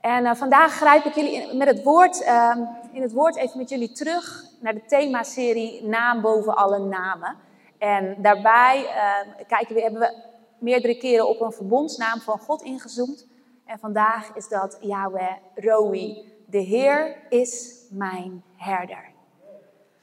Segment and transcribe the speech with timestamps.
[0.00, 2.56] En uh, vandaag grijp ik jullie in, met het woord, uh,
[2.92, 7.36] in het woord even met jullie terug naar de themaserie Naam boven alle namen.
[7.78, 10.22] En daarbij uh, kijken we, hebben we
[10.58, 13.26] meerdere keren op een verbondsnaam van God ingezoomd.
[13.66, 16.32] En vandaag is dat Yahweh Roi.
[16.46, 19.08] De Heer is mijn herder.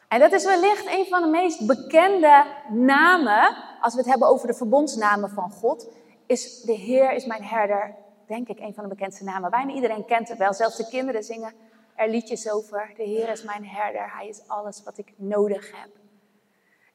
[0.07, 4.47] En dat is wellicht een van de meest bekende namen, als we het hebben over
[4.47, 5.87] de verbondsnamen van God,
[6.25, 7.95] is de Heer is mijn herder,
[8.27, 9.49] denk ik, een van de bekendste namen.
[9.49, 11.53] Bijna iedereen kent het wel, zelfs de kinderen zingen
[11.95, 12.93] er liedjes over.
[12.95, 15.89] De Heer is mijn herder, Hij is alles wat ik nodig heb.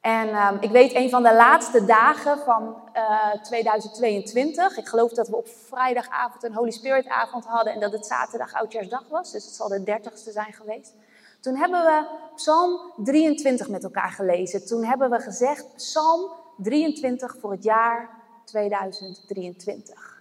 [0.01, 4.77] En um, ik weet een van de laatste dagen van uh, 2022.
[4.77, 8.53] Ik geloof dat we op vrijdagavond een Holy Spirit avond hadden en dat het zaterdag
[8.53, 9.31] Oudjaarsdag was.
[9.31, 10.93] Dus het zal de dertigste zijn geweest.
[11.39, 14.65] Toen hebben we Psalm 23 met elkaar gelezen.
[14.65, 18.09] Toen hebben we gezegd Psalm 23 voor het jaar
[18.45, 20.12] 2023.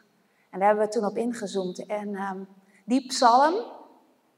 [0.53, 1.87] En daar hebben we toen op ingezoomd.
[1.87, 2.49] En um,
[2.85, 3.55] die psalm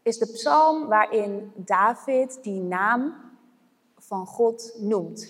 [0.02, 3.14] is de psalm waarin David die naam
[3.98, 5.28] van God noemt.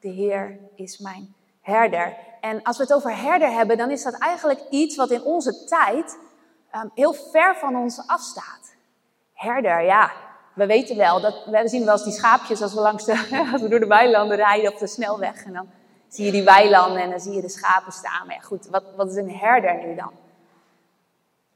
[0.00, 2.16] De Heer is mijn herder.
[2.40, 5.64] En als we het over herder hebben, dan is dat eigenlijk iets wat in onze
[5.64, 6.18] tijd
[6.74, 8.74] um, heel ver van ons afstaat.
[9.32, 10.12] Herder, ja,
[10.54, 13.12] we weten wel, dat, we zien wel eens die schaapjes als we, langs de,
[13.52, 15.44] als we door de weilanden rijden op de snelweg.
[15.44, 15.68] En dan
[16.08, 18.26] zie je die weilanden en dan zie je de schapen staan.
[18.26, 20.12] Maar goed, wat, wat is een herder nu dan?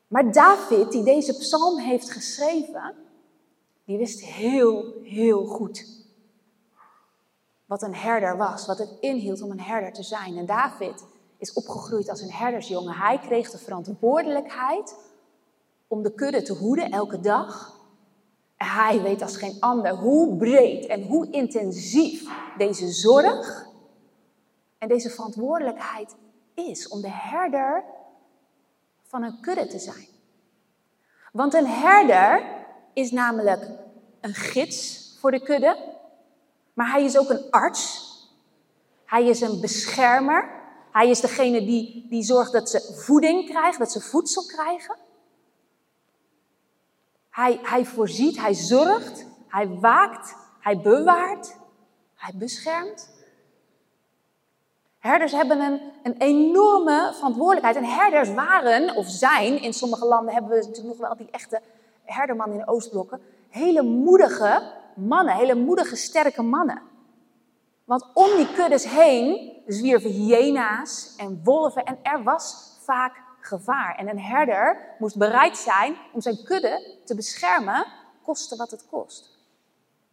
[0.09, 2.95] Maar David, die deze psalm heeft geschreven,
[3.85, 6.01] die wist heel, heel goed
[7.67, 10.37] wat een herder was, wat het inhield om een herder te zijn.
[10.37, 11.05] En David
[11.39, 12.95] is opgegroeid als een herdersjongen.
[12.95, 14.97] Hij kreeg de verantwoordelijkheid
[15.89, 17.81] om de kudde te hoeden elke dag.
[18.57, 23.71] Hij weet als geen ander hoe breed en hoe intensief deze zorg
[24.83, 26.15] en deze verantwoordelijkheid
[26.55, 27.85] is om de herder
[29.03, 30.07] van een kudde te zijn.
[31.33, 32.43] Want een herder
[32.93, 33.69] is namelijk
[34.21, 35.97] een gids voor de kudde,
[36.73, 38.11] maar hij is ook een arts.
[39.05, 40.51] Hij is een beschermer.
[40.93, 44.97] Hij is degene die, die zorgt dat ze voeding krijgen, dat ze voedsel krijgen.
[47.31, 51.57] Hij, hij voorziet, hij zorgt, hij waakt, hij bewaart,
[52.15, 53.12] hij beschermt.
[55.03, 57.77] Herders hebben een, een enorme verantwoordelijkheid.
[57.77, 61.61] En herders waren, of zijn, in sommige landen hebben we natuurlijk nog wel die echte
[62.05, 64.63] herderman in de Oostblokken, hele moedige
[64.95, 66.83] mannen, hele moedige, sterke mannen.
[67.85, 73.97] Want om die kuddes heen zwierven hyena's en wolven en er was vaak gevaar.
[73.97, 77.87] En een herder moest bereid zijn om zijn kudde te beschermen,
[78.23, 79.39] koste wat het kost.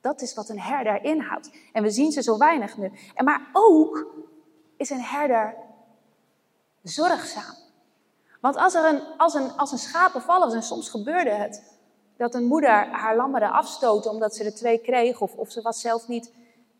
[0.02, 1.52] Dat is wat een herder inhoudt.
[1.74, 2.92] En we zien ze zo weinig nu.
[3.16, 4.18] En maar ook
[4.80, 5.56] is een herder
[6.84, 7.56] zorgzaam.
[8.42, 11.78] Want als er een, als een, als een schapen vallen, en soms gebeurde het,
[12.18, 15.82] dat een moeder haar lammeren afstootte omdat ze er twee kreeg, of, of ze was
[15.82, 16.34] zelf niet,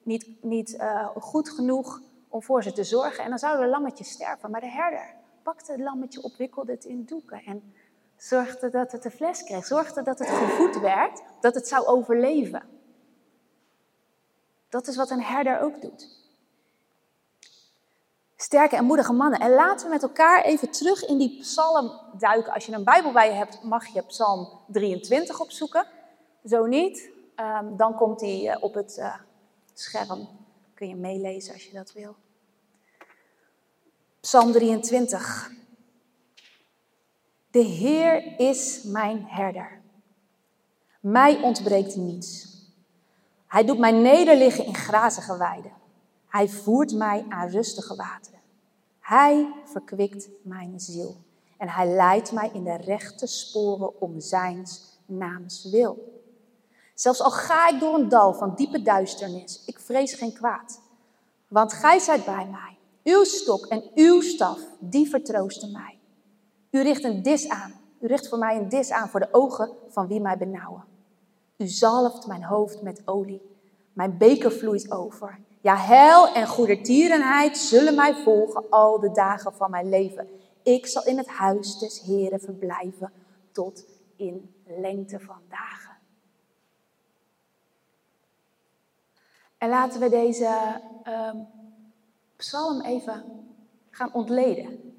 [0.04, 3.24] niet, niet uh, goed genoeg om voor ze te zorgen.
[3.24, 4.52] En dan zouden de lammetjes sterven.
[4.52, 7.74] Maar de herder pakte het lammetje op, wikkelde het in doeken en
[8.18, 9.66] zorgde dat het een fles kreeg.
[9.66, 12.64] Zorgde dat het gevoed werd, dat het zou overleven.
[14.70, 16.19] Dat is wat een herder ook doet.
[18.42, 19.40] Sterke en moedige mannen.
[19.40, 22.54] En laten we met elkaar even terug in die psalm duiken.
[22.54, 25.88] Als je een Bijbel bij je hebt, mag je psalm 23 opzoeken.
[26.46, 29.16] Zo niet, um, dan komt die uh, op het uh,
[29.74, 30.28] scherm.
[30.74, 32.16] Kun je meelezen als je dat wil.
[34.22, 35.52] Psalm 23.
[37.52, 39.82] De Heer is mijn herder.
[41.00, 42.48] Mij ontbreekt niets.
[43.48, 45.79] Hij doet mij nederliggen in grazige weiden.
[46.30, 48.40] Hij voert mij aan rustige wateren.
[49.00, 51.16] Hij verkwikt mijn ziel.
[51.58, 56.22] En hij leidt mij in de rechte sporen om zijns naams wil.
[56.94, 60.82] Zelfs al ga ik door een dal van diepe duisternis, ik vrees geen kwaad.
[61.48, 62.78] Want gij zijt bij mij.
[63.04, 66.00] Uw stok en uw staf, die vertroosten mij.
[66.72, 67.74] U richt een dis aan.
[68.00, 70.84] U richt voor mij een dis aan voor de ogen van wie mij benauwen.
[71.58, 73.42] U zalft mijn hoofd met olie.
[73.94, 75.40] Mijn beker vloeit over.
[75.62, 80.30] Ja, heil en goedertierenheid zullen mij volgen al de dagen van mijn leven.
[80.64, 83.12] Ik zal in het huis des Heren verblijven
[83.52, 83.86] tot
[84.16, 85.98] in lengte van dagen.
[89.58, 91.48] En laten we deze um,
[92.36, 93.24] psalm even
[93.90, 94.94] gaan ontleden.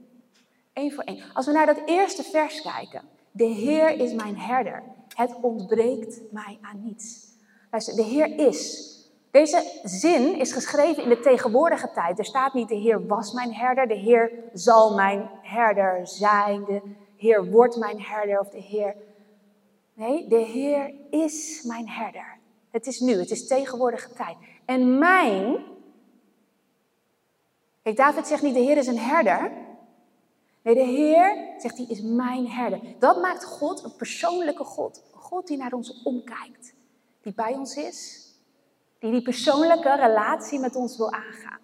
[0.72, 1.22] Eén voor één.
[1.34, 3.02] Als we naar dat eerste vers kijken.
[3.30, 4.82] De Heer is mijn herder.
[5.14, 7.28] Het ontbreekt mij aan niets.
[7.70, 8.88] Luister, de Heer is.
[9.30, 12.18] Deze zin is geschreven in de tegenwoordige tijd.
[12.18, 16.80] Er staat niet de Heer was mijn herder, de Heer zal mijn herder zijn, de
[17.16, 18.96] Heer wordt mijn herder of de Heer.
[19.94, 22.38] Nee, de Heer is mijn herder.
[22.70, 24.36] Het is nu, het is tegenwoordige tijd.
[24.64, 25.64] En mijn.
[27.82, 29.52] Kijk, David zegt niet: de Heer is een herder.
[30.62, 32.80] Nee, de Heer, zegt hij, is mijn herder.
[32.98, 35.02] Dat maakt God een persoonlijke God.
[35.12, 36.74] Een God die naar ons omkijkt.
[37.22, 38.29] Die bij ons is.
[39.00, 41.60] Die die persoonlijke relatie met ons wil aangaan.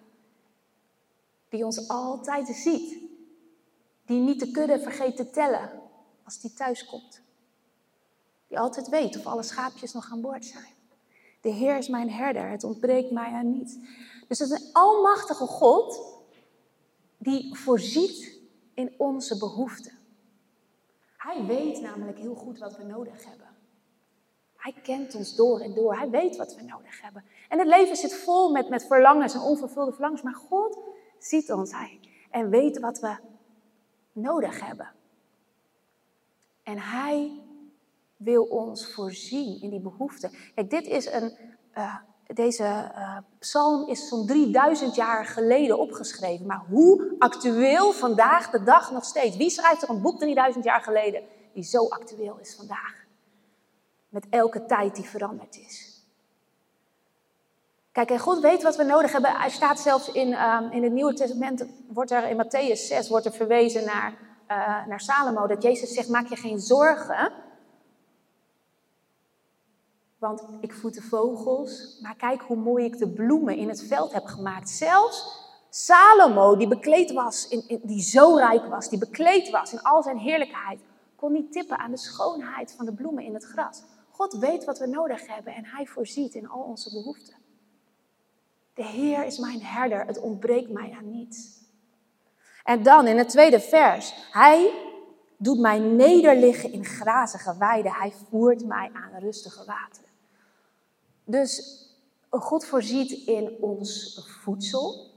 [1.49, 2.97] Die ons altijd ziet.
[4.05, 5.81] Die niet de kudde vergeet te tellen
[6.23, 7.21] als die thuis komt.
[8.47, 10.73] Die altijd weet of alle schaapjes nog aan boord zijn.
[11.41, 13.75] De Heer is mijn herder, het ontbreekt mij aan niets.
[14.27, 16.01] Dus het is een almachtige God
[17.17, 18.39] die voorziet
[18.73, 19.97] in onze behoeften.
[21.17, 23.46] Hij weet namelijk heel goed wat we nodig hebben.
[24.67, 25.95] Hij kent ons door en door.
[25.95, 27.23] Hij weet wat we nodig hebben.
[27.49, 30.21] En het leven zit vol met, met verlangens en onvervulde verlangens.
[30.21, 30.79] Maar God
[31.19, 31.99] ziet ons hij,
[32.31, 33.15] en weet wat we
[34.11, 34.91] nodig hebben.
[36.63, 37.31] En Hij
[38.17, 40.31] wil ons voorzien in die behoeften.
[40.55, 41.37] Kijk, dit is een,
[41.77, 41.95] uh,
[42.33, 46.45] deze uh, psalm is zo'n 3000 jaar geleden opgeschreven.
[46.45, 49.37] Maar hoe actueel vandaag de dag nog steeds?
[49.37, 51.23] Wie schrijft er een boek 3000 jaar geleden
[51.53, 52.96] die zo actueel is vandaag?
[54.09, 55.97] Met elke tijd die veranderd is.
[57.91, 59.31] Kijk, en God weet wat we nodig hebben.
[59.31, 63.25] Hij staat zelfs in, um, in het Nieuwe Testament, wordt er in Matthäus 6 wordt
[63.25, 64.11] er verwezen naar,
[64.47, 65.47] uh, naar Salomo.
[65.47, 67.31] Dat Jezus zegt, maak je geen zorgen.
[70.17, 74.13] Want ik voed de vogels, maar kijk hoe mooi ik de bloemen in het veld
[74.13, 74.69] heb gemaakt.
[74.69, 80.03] Zelfs Salomo, die bekleed was, in, die zo rijk was, die bekleed was in al
[80.03, 80.79] zijn heerlijkheid,
[81.15, 83.83] kon niet tippen aan de schoonheid van de bloemen in het gras.
[84.17, 87.35] God weet wat we nodig hebben en hij voorziet in al onze behoeften.
[88.73, 91.57] De Heer is mijn herder, het ontbreekt mij aan niets.
[92.63, 94.71] En dan in het tweede vers, Hij
[95.37, 100.09] doet mij nederliggen in grazige weiden, Hij voert mij aan rustige wateren.
[101.23, 101.81] Dus
[102.29, 105.11] God voorziet in ons voedsel,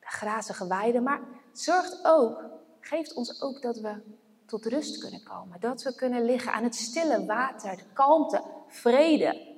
[0.00, 1.20] de grazige weiden, maar
[1.52, 2.44] zorgt ook,
[2.80, 4.02] geeft ons ook dat we
[4.46, 5.60] tot rust kunnen komen.
[5.60, 9.54] Dat we kunnen liggen aan het stille water, de kalmte, vrede.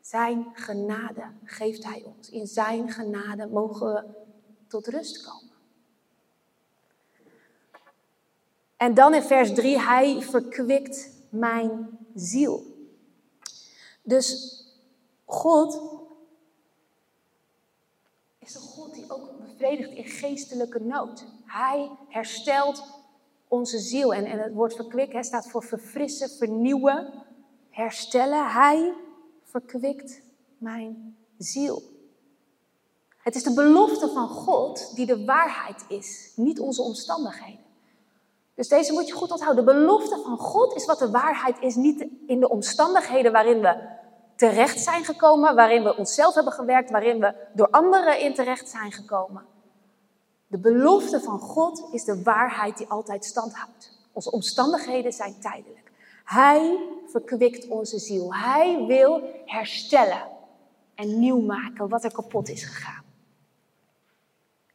[0.00, 2.30] Zijn genade geeft Hij ons.
[2.30, 4.04] In Zijn genade mogen we
[4.68, 5.54] tot rust komen.
[8.76, 12.74] En dan in vers 3, Hij verkwikt mijn ziel.
[14.02, 14.60] Dus
[15.24, 15.80] God
[18.38, 21.24] is een God die ook bevredigt in geestelijke nood.
[21.44, 22.95] Hij herstelt
[23.48, 24.14] onze ziel.
[24.14, 27.12] En, en het woord verkwikken staat voor verfrissen, vernieuwen,
[27.70, 28.50] herstellen.
[28.50, 28.92] Hij
[29.42, 30.22] verkwikt
[30.58, 31.82] mijn ziel.
[33.22, 37.64] Het is de belofte van God die de waarheid is, niet onze omstandigheden.
[38.54, 39.64] Dus deze moet je goed onthouden.
[39.64, 43.94] De belofte van God is wat de waarheid is, niet in de omstandigheden waarin we
[44.36, 48.92] terecht zijn gekomen, waarin we onszelf hebben gewerkt, waarin we door anderen in terecht zijn
[48.92, 49.44] gekomen.
[50.46, 53.90] De belofte van God is de waarheid die altijd stand houdt.
[54.12, 55.92] Onze omstandigheden zijn tijdelijk.
[56.24, 58.34] Hij verkwikt onze ziel.
[58.34, 60.28] Hij wil herstellen
[60.94, 63.04] en nieuw maken wat er kapot is gegaan.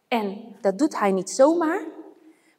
[0.07, 1.85] En dat doet hij niet zomaar,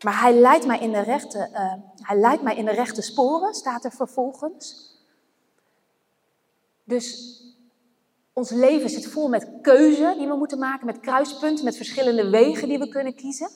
[0.05, 1.73] maar hij leidt mij in de rechte, uh,
[2.07, 4.97] hij leidt mij in de rechte sporen, staat er vervolgens.
[6.85, 7.39] Dus
[8.33, 12.69] ons leven zit vol met keuzen die we moeten maken, met kruispunten, met verschillende wegen
[12.69, 13.49] die we kunnen kiezen.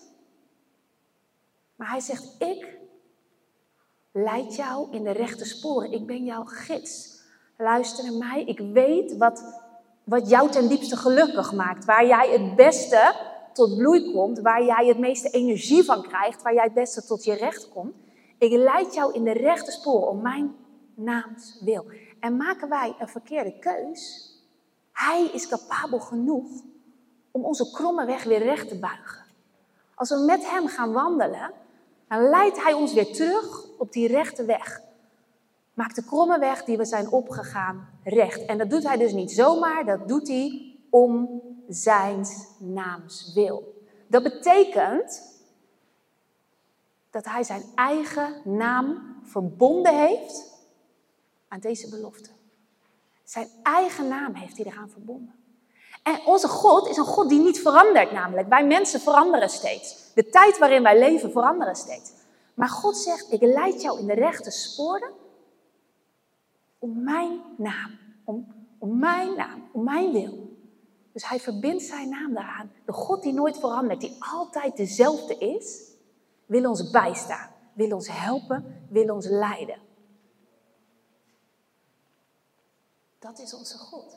[1.77, 2.79] Maar hij zegt, ik
[4.13, 5.93] leid jou in de rechte sporen.
[5.93, 7.21] Ik ben jouw gids.
[7.57, 8.45] Luister naar mij.
[8.45, 9.63] Ik weet wat,
[10.05, 11.85] wat jou ten diepste gelukkig maakt.
[11.85, 13.15] Waar jij het beste
[13.53, 14.39] tot bloei komt.
[14.41, 16.43] Waar jij het meeste energie van krijgt.
[16.43, 17.95] Waar jij het beste tot je recht komt.
[18.39, 20.55] Ik leid jou in de rechte sporen om mijn
[20.95, 21.87] naams wil.
[22.21, 24.35] En maken wij een verkeerde keus.
[24.97, 26.47] Hij is capabel genoeg
[27.31, 29.25] om onze kromme weg weer recht te buigen.
[29.95, 31.53] Als we met hem gaan wandelen,
[32.09, 34.81] dan leidt hij ons weer terug op die rechte weg.
[35.75, 38.45] Maakt de kromme weg die we zijn opgegaan recht.
[38.45, 42.27] En dat doet hij dus niet zomaar, dat doet hij om zijn
[42.59, 43.85] naams wil.
[44.07, 45.23] Dat betekent
[47.11, 50.61] dat hij zijn eigen naam verbonden heeft
[51.49, 52.36] aan deze belofte.
[53.27, 55.35] Zijn eigen naam heeft hij eraan verbonden.
[56.03, 58.49] En onze God is een God die niet verandert, namelijk.
[58.49, 60.13] Wij mensen veranderen steeds.
[60.15, 62.13] De tijd waarin wij leven veranderen steeds.
[62.55, 65.11] Maar God zegt, ik leid jou in de rechte sporen
[66.79, 70.59] om mijn naam, om, om mijn naam, om mijn wil.
[71.13, 72.71] Dus hij verbindt zijn naam daaraan.
[72.85, 75.81] De God die nooit verandert, die altijd dezelfde is,
[76.47, 77.51] wil ons bijstaan.
[77.73, 79.79] wil ons helpen, wil ons leiden.
[83.27, 84.17] Dat is onze God.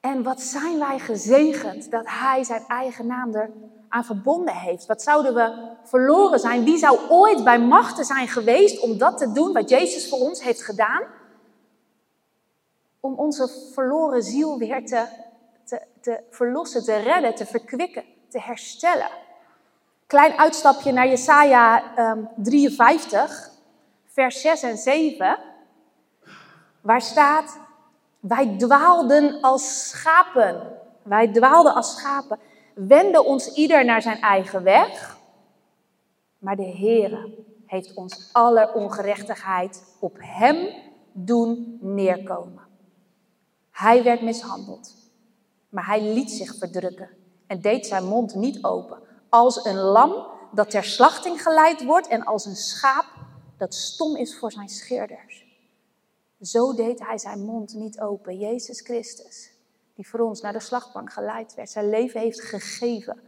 [0.00, 3.50] En wat zijn wij gezegend dat Hij zijn eigen naam er
[3.88, 4.86] aan verbonden heeft.
[4.86, 6.64] Wat zouden we verloren zijn?
[6.64, 10.42] Wie zou ooit bij machten zijn geweest om dat te doen wat Jezus voor ons
[10.42, 11.02] heeft gedaan?
[13.00, 15.06] Om onze verloren ziel weer te,
[15.64, 19.10] te, te verlossen, te redden, te verkwikken, te herstellen.
[20.06, 23.50] Klein uitstapje naar Jesaja um, 53,
[24.06, 25.53] vers 6 en 7,
[26.84, 27.58] waar staat:
[28.20, 30.72] Wij dwaalden als schapen.
[31.02, 32.38] Wij dwaalden als schapen
[32.74, 35.18] wenden ons ieder naar zijn eigen weg.
[36.38, 40.68] Maar de Heere heeft ons aller ongerechtigheid op hem
[41.12, 42.62] doen neerkomen.
[43.70, 44.94] Hij werd mishandeld,
[45.68, 47.08] maar hij liet zich verdrukken
[47.46, 48.98] en deed zijn mond niet open.
[49.28, 53.06] Als een lam dat ter slachting geleid wordt en als een schaap
[53.56, 55.43] dat stom is voor zijn scheerders.
[56.46, 59.54] Zo deed hij zijn mond niet open, Jezus Christus
[59.94, 63.20] die voor ons naar de slagbank geleid werd, zijn leven heeft gegeven.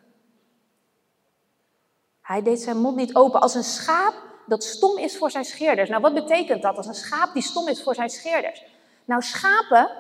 [2.20, 4.14] Hij deed zijn mond niet open als een schaap
[4.46, 5.88] dat stom is voor zijn scheerders.
[5.88, 8.64] Nou, wat betekent dat als een schaap die stom is voor zijn scheerders?
[9.04, 9.90] Nou, schapen,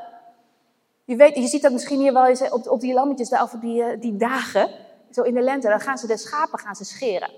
[1.04, 3.50] je, weet, je ziet dat misschien hier wel eens op, op die lammetjes daar, of
[3.50, 4.70] die, eh, die dagen,
[5.10, 7.30] zo in de lente, dan gaan ze de schapen gaan ze scheren.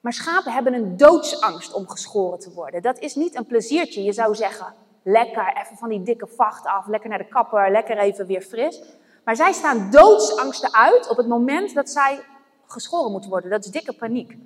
[0.00, 2.82] Maar schapen hebben een doodsangst om geschoren te worden.
[2.82, 4.02] Dat is niet een pleziertje.
[4.02, 7.98] Je zou zeggen, lekker even van die dikke vacht af, lekker naar de kapper, lekker
[7.98, 8.82] even weer fris.
[9.24, 12.24] Maar zij staan doodsangsten uit op het moment dat zij
[12.66, 13.50] geschoren moeten worden.
[13.50, 14.36] Dat is dikke paniek.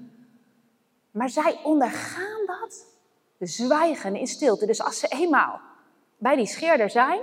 [1.11, 2.87] Maar zij ondergaan dat,
[3.39, 4.67] zwijgen in stilte.
[4.67, 5.61] Dus als ze eenmaal
[6.19, 7.21] bij die scheerder zijn,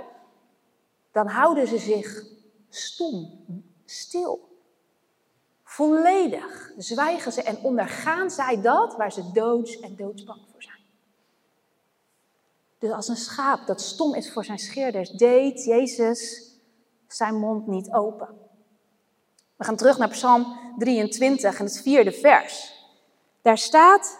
[1.12, 2.24] dan houden ze zich
[2.68, 3.44] stom,
[3.84, 4.52] stil.
[5.62, 10.53] Volledig zwijgen ze en ondergaan zij dat waar ze doods en doodsbang voor.
[12.84, 16.50] Dus als een schaap dat stom is voor zijn scheerders, deed Jezus
[17.08, 18.28] zijn mond niet open.
[19.56, 22.74] We gaan terug naar Psalm 23 en het vierde vers.
[23.42, 24.18] Daar staat,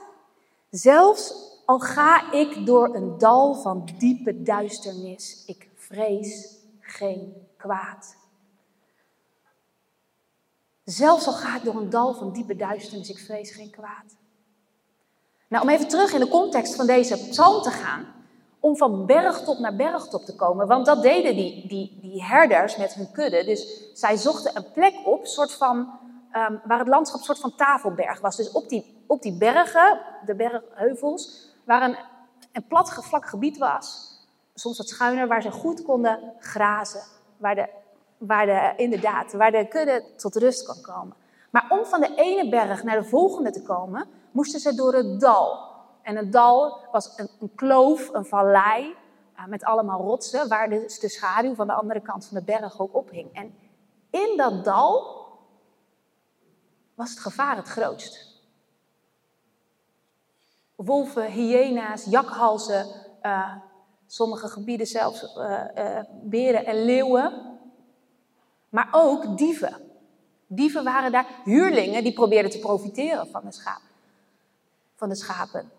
[0.71, 1.35] zelfs
[1.67, 8.17] al ga ik door een dal van diepe duisternis, ik vrees geen kwaad.
[10.85, 14.17] Zelfs al ga ik door een dal van diepe duisternis, ik vrees geen kwaad.
[15.49, 18.14] Nou, om even terug in de context van deze psalm te gaan
[18.65, 20.67] om van bergtop naar bergtop te komen.
[20.67, 23.45] Want dat deden die, die, die herders met hun kudde.
[23.45, 25.77] Dus zij zochten een plek op, soort van,
[26.33, 28.37] um, waar het landschap een soort van tafelberg was.
[28.37, 31.97] Dus op die, op die bergen, de bergheuvels, waar een,
[32.53, 34.13] een plat vlak gebied was.
[34.55, 37.03] Soms wat schuiner, waar ze goed konden grazen.
[37.37, 37.69] Waar, de,
[38.19, 41.17] waar de, inderdaad, waar de kudde tot rust kon komen.
[41.51, 45.21] Maar om van de ene berg naar de volgende te komen, moesten ze door het
[45.21, 45.73] dal.
[46.05, 48.95] En het dal was een, kloof, een vallei,
[49.37, 52.81] uh, met allemaal rotsen, waar dus de schaduw van de andere kant van de berg
[52.81, 53.33] ook ophing.
[53.33, 53.55] En
[54.11, 55.23] in dat dal
[56.95, 58.43] was het gevaar het grootst.
[60.75, 62.87] Wolven, hyena's, jakhalzen,
[63.23, 63.57] uh,
[64.07, 67.59] sommige gebieden zelfs uh, beren en leeuwen.
[68.69, 69.77] Maar ook dieven.
[70.47, 73.79] Dieven waren daar huurlingen die probeerden te profiteren van de,
[74.95, 75.74] van de schapen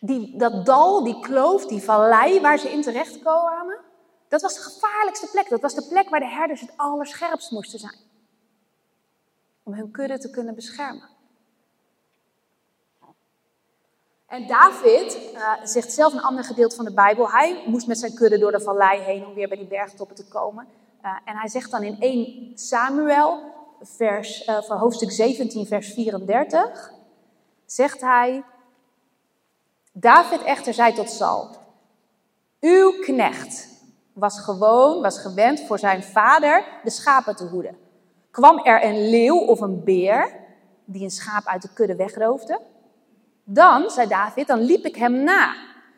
[0.00, 3.78] die, dat dal, die kloof, die vallei waar ze in terecht kwamen,
[4.28, 5.48] dat was de gevaarlijkste plek.
[5.48, 7.98] Dat was de plek waar de herders het allerscherpst moesten zijn.
[9.62, 11.08] Om hun kudde te kunnen beschermen.
[14.26, 17.30] En David uh, zegt zelf een ander gedeelte van de Bijbel.
[17.30, 20.28] Hij moest met zijn kudde door de vallei heen om weer bij die bergtoppen te
[20.28, 20.66] komen.
[21.04, 23.42] Uh, en hij zegt dan in 1 Samuel,
[23.80, 26.92] vers, uh, van hoofdstuk 17, vers 34,
[27.66, 28.44] zegt hij...
[30.00, 31.48] David echter zei tot Saul:
[32.60, 33.68] Uw knecht
[34.12, 37.76] was gewoon, was gewend voor zijn vader de schapen te hoeden.
[38.30, 40.34] Kwam er een leeuw of een beer
[40.84, 42.60] die een schaap uit de kudde wegroofde?
[43.44, 45.54] Dan, zei David, dan liep ik hem na.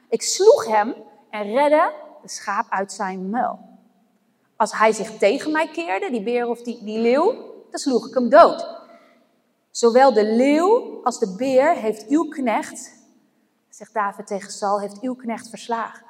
[0.08, 0.94] Ik sloeg hem
[1.30, 1.92] en redde
[2.22, 3.58] de schaap uit zijn muil.
[4.56, 7.34] Als hij zich tegen mij keerde, die beer of die, die leeuw,
[7.70, 8.80] dan sloeg ik hem dood.
[9.70, 13.01] Zowel de leeuw als de beer heeft uw knecht
[13.74, 16.06] zegt David tegen Saul, heeft uw knecht verslagen.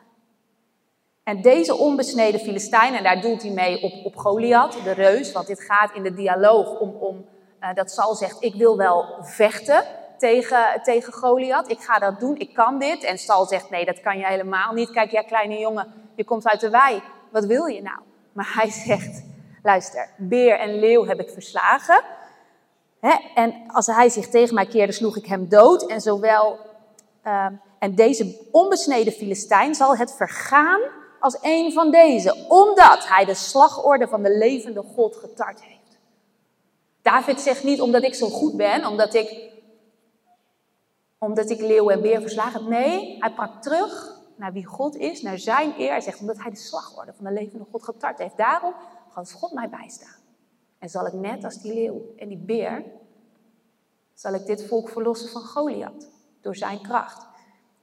[1.25, 5.47] En deze onbesneden Filistijn, en daar doelt hij mee op, op Goliath, de reus, want
[5.47, 7.25] dit gaat in de dialoog om, om
[7.61, 9.85] uh, dat Saul zegt, ik wil wel vechten
[10.19, 13.03] tegen, tegen Goliath, ik ga dat doen, ik kan dit.
[13.03, 14.91] En Saul zegt, nee, dat kan je helemaal niet.
[14.91, 17.99] Kijk, jij kleine jongen, je komt uit de wei, wat wil je nou?
[18.33, 19.25] Maar hij zegt,
[19.63, 22.03] luister, beer en leeuw heb ik verslagen.
[23.01, 23.15] Hè?
[23.35, 25.87] En als hij zich tegen mij keerde, sloeg ik hem dood.
[25.87, 26.71] En zowel.
[27.23, 30.81] Ehm, en deze onbesneden Filistijn zal het vergaan
[31.21, 35.99] als een van deze, omdat hij de slagorde van de levende God getart heeft.
[37.03, 39.53] David zegt niet omdat ik zo goed ben, omdat ik,
[41.19, 42.69] omdat ik leeuw en beer verslagen heb.
[42.69, 45.91] Nee, hij pakt terug naar wie God is, naar zijn eer.
[45.91, 48.37] Hij zegt omdat hij de slagorde van de levende God getart heeft.
[48.37, 48.75] Daarom
[49.11, 50.21] gaat God mij bijstaan.
[50.79, 52.85] En zal ik net als die leeuw en die beer,
[54.15, 56.12] zal ik dit volk verlossen van Goliath.
[56.43, 57.27] Door zijn kracht,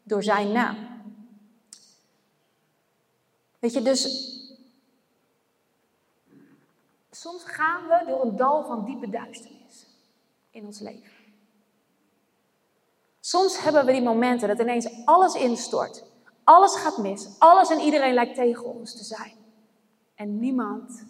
[0.04, 0.78] door zijn naam.
[3.60, 4.04] Weet je, dus
[7.12, 9.86] soms gaan we door een dal van diepe duisternis
[10.50, 11.18] in ons leven.
[13.20, 16.04] Soms hebben we die momenten dat ineens alles instort.
[16.44, 17.30] Alles gaat mis.
[17.39, 19.34] Alles en iedereen lijkt tegen ons te zijn.
[20.16, 21.06] En niemand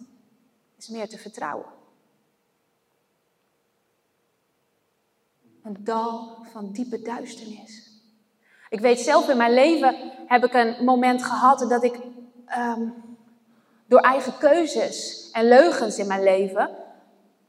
[0.76, 1.79] is meer te vertrouwen.
[5.62, 7.90] Een dal van diepe duisternis.
[8.68, 9.94] Ik weet zelf in mijn leven
[10.26, 12.00] heb ik een moment gehad dat ik
[12.46, 12.88] ehm,
[13.86, 16.70] door eigen keuzes en leugens in mijn leven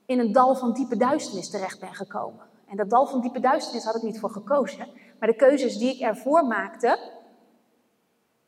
[0.06, 2.46] in een dal van diepe duisternis terecht ben gekomen.
[2.68, 4.88] En dat dal van diepe duisternis had ik niet voor gekozen.
[5.20, 7.00] Maar de keuzes die ik ervoor maakte,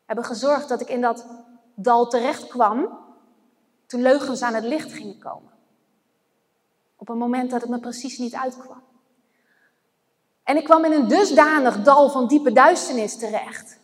[0.06, 1.28] hebben gezorgd dat ik in dat
[1.76, 3.00] dal terecht kwam
[3.86, 5.52] toen leugens aan het licht gingen komen.
[6.96, 8.82] Op een moment dat het me precies niet uitkwam.
[10.44, 13.80] En ik kwam in een dusdanig dal van diepe duisternis terecht.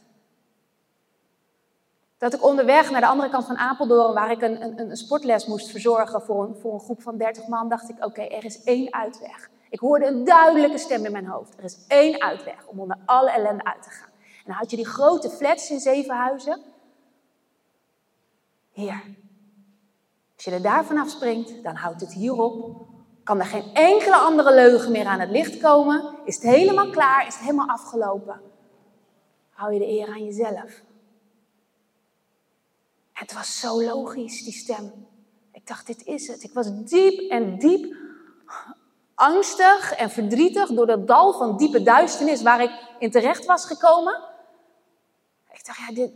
[2.18, 5.46] Dat ik onderweg naar de andere kant van Apeldoorn, waar ik een, een, een sportles
[5.46, 8.64] moest verzorgen voor een, voor een groep van 30 man, dacht ik: oké, er is
[8.64, 9.50] één uitweg.
[9.70, 11.58] Ik hoorde een duidelijke stem in mijn hoofd.
[11.58, 14.10] Er is één uitweg om onder alle ellende uit te gaan.
[14.20, 16.62] En dan had je die grote flats in Zevenhuizen.
[18.72, 19.02] Hier.
[20.36, 22.88] Als je er daar vanaf springt, dan houdt het hierop.
[23.30, 26.18] Kan er geen enkele andere leugen meer aan het licht komen?
[26.26, 27.28] Is het helemaal klaar?
[27.28, 28.42] Is het helemaal afgelopen?
[29.50, 30.82] Hou je de eer aan jezelf.
[33.14, 35.08] Het was zo logisch, die stem.
[35.52, 36.44] Ik dacht, dit is het.
[36.44, 37.96] Ik was diep en diep
[39.16, 44.24] angstig en verdrietig door dat dal van diepe duisternis waar ik in terecht was gekomen.
[45.52, 46.12] Ik dacht, ja, dit,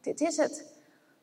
[0.00, 0.79] dit is het.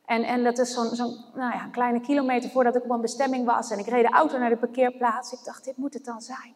[0.08, 3.46] En, en dat is zo'n zo'n nou ja, kleine kilometer voordat ik op een bestemming
[3.46, 3.72] was.
[3.72, 5.32] En ik reed de auto naar de parkeerplaats.
[5.32, 6.54] Ik dacht, dit moet het dan zijn.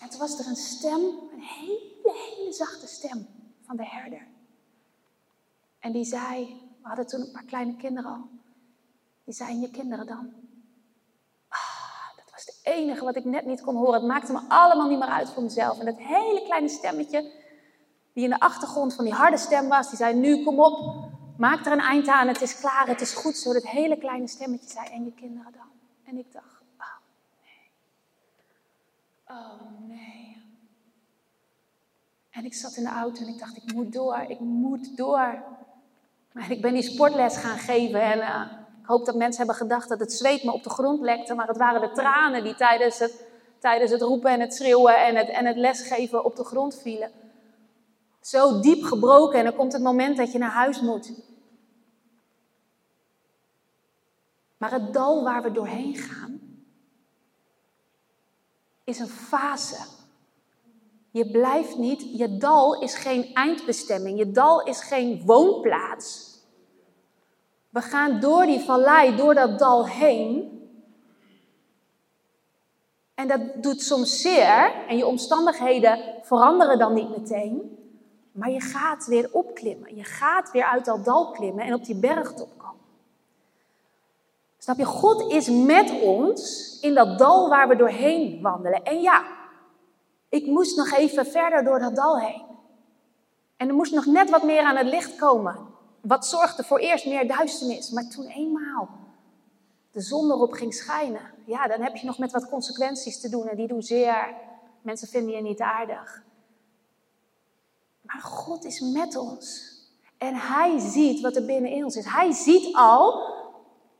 [0.00, 1.00] En toen was er een stem,
[1.32, 3.26] een hele, hele zachte stem
[3.66, 4.26] van de herder.
[5.78, 8.28] En die zei, we hadden toen een paar kleine kinderen al.
[9.24, 10.32] Die zei, je kinderen dan?
[11.48, 13.94] Ah, dat was het enige wat ik net niet kon horen.
[13.94, 15.78] Het maakte me allemaal niet meer uit voor mezelf.
[15.78, 17.32] En dat hele kleine stemmetje,
[18.14, 21.04] die in de achtergrond van die harde stem was, die zei, nu kom op,
[21.36, 23.52] maak er een eind aan, het is klaar, het is goed zo.
[23.52, 25.70] Dat hele kleine stemmetje zei, en je kinderen dan?
[26.04, 26.86] En ik dacht, oh
[27.42, 27.70] nee.
[29.28, 30.42] Oh nee.
[32.30, 35.42] En ik zat in de auto en ik dacht, ik moet door, ik moet door.
[36.32, 38.42] En ik ben die sportles gaan geven en uh,
[38.80, 41.46] ik hoop dat mensen hebben gedacht dat het zweet me op de grond lekte, maar
[41.46, 43.24] het waren de tranen die tijdens het,
[43.58, 47.10] tijdens het roepen en het schreeuwen en het, en het lesgeven op de grond vielen.
[48.24, 51.12] Zo diep gebroken en dan komt het moment dat je naar huis moet.
[54.56, 56.40] Maar het dal waar we doorheen gaan,
[58.84, 59.86] is een fase.
[61.10, 66.38] Je blijft niet, je dal is geen eindbestemming, je dal is geen woonplaats.
[67.70, 70.62] We gaan door die vallei, door dat dal heen.
[73.14, 77.82] En dat doet soms zeer en je omstandigheden veranderen dan niet meteen.
[78.34, 79.96] Maar je gaat weer opklimmen.
[79.96, 82.80] Je gaat weer uit dat dal klimmen en op die bergtop komen.
[84.58, 84.84] Snap je?
[84.84, 88.82] God is met ons in dat dal waar we doorheen wandelen.
[88.82, 89.24] En ja,
[90.28, 92.42] ik moest nog even verder door dat dal heen.
[93.56, 95.56] En er moest nog net wat meer aan het licht komen.
[96.00, 97.90] Wat zorgde voor eerst meer duisternis.
[97.90, 98.88] Maar toen eenmaal
[99.90, 103.48] de zon erop ging schijnen, ja, dan heb je nog met wat consequenties te doen.
[103.48, 104.34] En die doen zeer.
[104.82, 106.22] Mensen vinden je niet aardig.
[108.14, 109.72] Maar God is met ons.
[110.18, 112.04] En Hij ziet wat er binnenin ons is.
[112.04, 113.32] Hij ziet al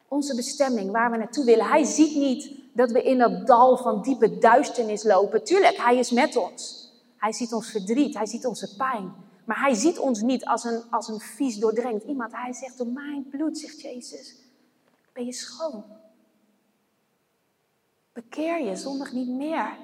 [0.09, 1.67] onze bestemming, waar we naartoe willen.
[1.67, 5.45] Hij ziet niet dat we in dat dal van diepe duisternis lopen.
[5.45, 6.93] Tuurlijk, Hij is met ons.
[7.17, 9.13] Hij ziet ons verdriet, Hij ziet onze pijn.
[9.45, 12.33] Maar Hij ziet ons niet als een, als een vies doordrenkt iemand.
[12.33, 14.37] Hij zegt, door mijn bloed, zegt Jezus,
[15.13, 15.85] ben je schoon.
[18.13, 19.77] Bekeer je zondag niet meer.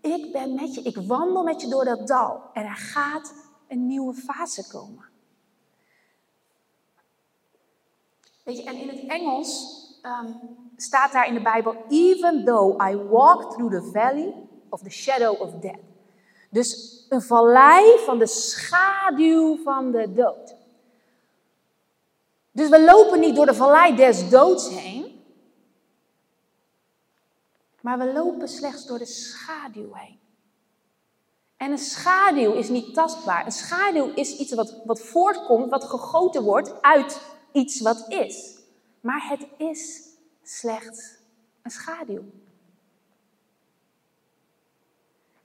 [0.00, 2.40] Ik ben met je, ik wandel met je door dat dal.
[2.52, 3.32] En er gaat
[3.68, 5.04] een nieuwe fase komen.
[8.44, 10.40] Weet je, en in het Engels um,
[10.76, 14.34] staat daar in de Bijbel: Even though I walk through the valley
[14.68, 15.80] of the shadow of death.
[16.50, 20.56] Dus een vallei van de schaduw van de dood.
[22.50, 25.24] Dus we lopen niet door de vallei des doods heen,
[27.80, 30.18] maar we lopen slechts door de schaduw heen.
[31.56, 33.44] En een schaduw is niet tastbaar.
[33.44, 37.20] Een schaduw is iets wat, wat voortkomt, wat gegoten wordt uit
[37.52, 38.58] iets wat is.
[39.00, 40.08] Maar het is
[40.42, 41.18] slechts
[41.62, 42.22] een schaduw.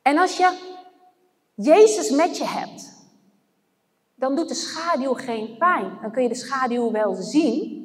[0.02, 0.78] En als je
[1.56, 2.98] Jezus met je hebt,
[4.16, 5.98] dan doet de schaduw geen pijn.
[6.02, 7.78] Dan kun je de schaduw wel zien.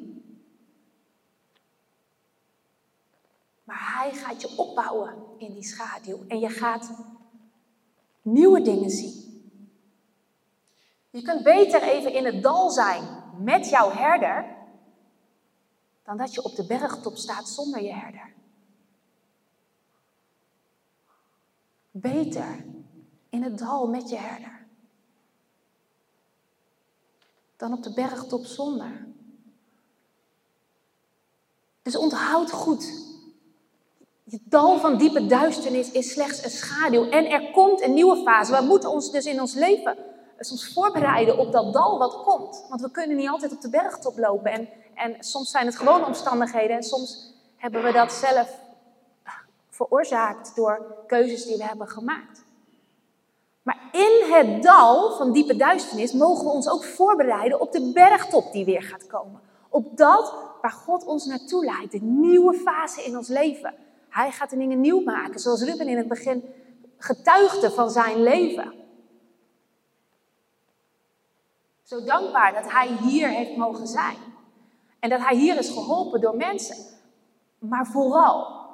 [3.65, 6.25] Maar hij gaat je opbouwen in die schaduw.
[6.29, 6.91] En je gaat
[8.25, 9.23] nieuwe dingen zien.
[11.11, 13.05] Je kunt beter even in het dal zijn
[13.39, 14.57] met jouw herder,
[16.03, 18.33] dan dat je op de bergtop staat zonder je herder.
[21.91, 22.65] Beter
[23.29, 24.67] in het dal met je herder,
[27.57, 29.07] dan op de bergtop zonder.
[31.83, 33.04] Dus onthoud goed.
[34.31, 37.09] Het dal van diepe duisternis is slechts een schaduw.
[37.09, 38.57] En er komt een nieuwe fase.
[38.57, 39.97] We moeten ons dus in ons leven
[40.39, 42.67] soms voorbereiden op dat dal wat komt.
[42.69, 44.53] Want we kunnen niet altijd op de bergtop lopen.
[44.53, 46.77] En, en soms zijn het gewone omstandigheden.
[46.77, 48.63] En soms hebben we dat zelf
[49.71, 52.45] veroorzaakt door keuzes die we hebben gemaakt.
[53.63, 58.53] Maar in het dal van diepe duisternis mogen we ons ook voorbereiden op de bergtop
[58.53, 59.41] die weer gaat komen.
[59.69, 63.75] Op dat waar God ons naartoe leidt, de nieuwe fase in ons leven.
[64.15, 66.45] Hij gaat de dingen nieuw maken, zoals Ruben in het begin
[66.99, 68.73] getuigde van zijn leven.
[71.83, 74.17] Zo dankbaar dat hij hier heeft mogen zijn.
[75.01, 76.77] En dat hij hier is geholpen door mensen.
[77.59, 78.67] Maar vooral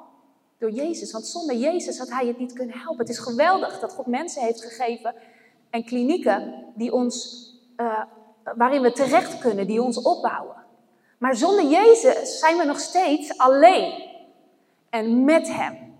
[0.57, 1.11] door Jezus.
[1.11, 2.99] Want zonder Jezus had hij het niet kunnen helpen.
[2.99, 5.15] Het is geweldig dat God mensen heeft gegeven
[5.69, 7.45] en klinieken die ons,
[7.77, 8.03] uh,
[8.55, 10.55] waarin we terecht kunnen, die ons opbouwen.
[11.17, 14.10] Maar zonder Jezus zijn we nog steeds alleen.
[14.91, 15.93] En met Hem.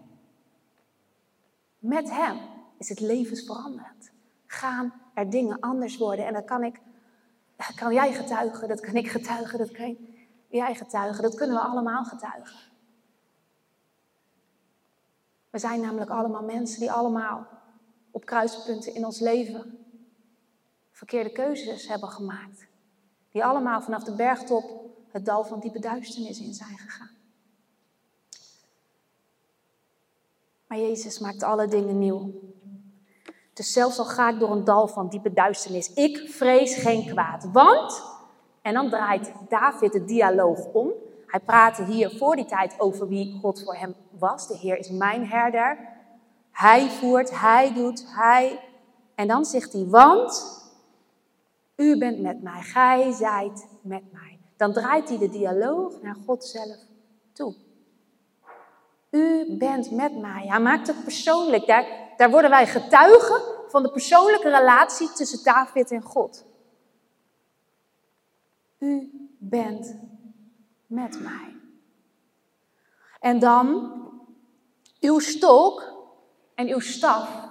[1.79, 2.37] Met Hem
[2.77, 4.11] is het levensveranderend.
[4.45, 6.25] Gaan er dingen anders worden.
[6.25, 6.81] En dat kan ik,
[7.75, 9.97] kan jij getuigen, dat kan ik getuigen, dat kan
[10.47, 12.59] jij getuigen, dat kunnen we allemaal getuigen.
[15.49, 17.47] We zijn namelijk allemaal mensen die allemaal
[18.11, 19.79] op kruispunten in ons leven
[20.91, 22.67] verkeerde keuzes hebben gemaakt.
[23.31, 24.63] Die allemaal vanaf de bergtop
[25.11, 27.10] het dal van diepe duisternis in zijn gegaan.
[30.71, 32.31] Maar Jezus maakt alle dingen nieuw.
[33.53, 37.47] Dus zelfs al ga ik door een dal van diepe duisternis, ik vrees geen kwaad.
[37.51, 38.03] Want,
[38.61, 40.91] en dan draait David de dialoog om.
[41.25, 44.47] Hij praatte hier voor die tijd over wie God voor hem was.
[44.47, 45.77] De Heer is mijn herder.
[46.51, 48.59] Hij voert, hij doet, hij.
[49.15, 50.61] En dan zegt hij, want
[51.75, 54.39] u bent met mij, gij zijt met mij.
[54.57, 56.77] Dan draait hij de dialoog naar God zelf
[57.33, 57.55] toe.
[59.11, 60.45] U bent met mij.
[60.47, 61.67] Hij maakt het persoonlijk.
[61.67, 61.85] Daar,
[62.17, 66.45] daar worden wij getuigen van de persoonlijke relatie tussen David en God.
[68.77, 69.95] U bent
[70.87, 71.55] met mij.
[73.19, 73.91] En dan,
[74.99, 75.93] uw stok
[76.55, 77.49] en uw staf,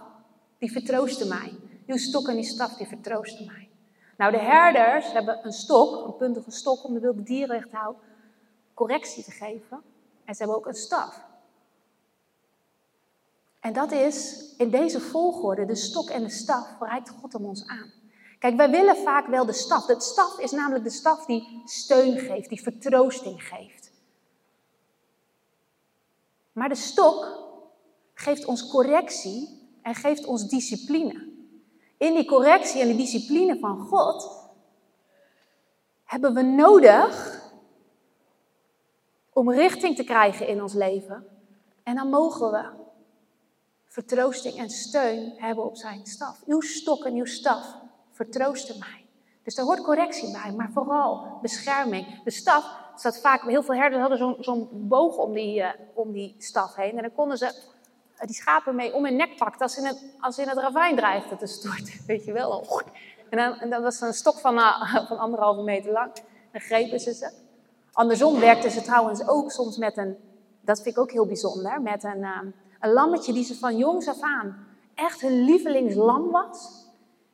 [0.59, 1.59] die vertroosten mij.
[1.87, 3.69] Uw stok en uw staf, die vertroosten mij.
[4.17, 7.69] Nou, de herders hebben een stok, een puntige stok om de wilde dieren
[8.75, 9.83] correctie te geven.
[10.25, 11.29] En ze hebben ook een staf.
[13.61, 17.67] En dat is in deze volgorde, de stok en de staf, reikt God om ons
[17.67, 17.93] aan.
[18.39, 19.87] Kijk, wij willen vaak wel de staf.
[19.87, 23.93] De staf is namelijk de staf die steun geeft, die vertroosting geeft.
[26.53, 27.39] Maar de stok
[28.15, 31.29] geeft ons correctie en geeft ons discipline.
[31.97, 34.49] In die correctie en die discipline van God
[36.05, 37.43] hebben we nodig
[39.33, 41.25] om richting te krijgen in ons leven.
[41.83, 42.71] En dan mogen we
[43.91, 46.43] vertroosting en steun hebben op zijn staf.
[46.47, 47.77] Uw stok en uw staf
[48.13, 49.07] vertroosten mij.
[49.43, 52.23] Dus daar hoort correctie bij, maar vooral bescherming.
[52.25, 56.35] De staf staat vaak, heel veel herders hadden zo'n boog om die, uh, om die
[56.39, 56.97] staf heen.
[56.97, 59.87] En dan konden ze uh, die schapen mee om hun nek pakken als ze in
[59.87, 61.93] het, als in het ravijn dreigden te storten.
[62.07, 62.83] Weet je wel.
[63.31, 66.13] En dan, en dat was een stok van, uh, van anderhalve meter lang.
[66.53, 67.33] Dan grepen ze ze.
[67.93, 70.17] Andersom werkten ze trouwens ook soms met een,
[70.61, 72.25] dat vind ik ook heel bijzonder, met een,
[72.81, 76.87] een lammetje die ze van jongs af aan echt hun lievelingslam was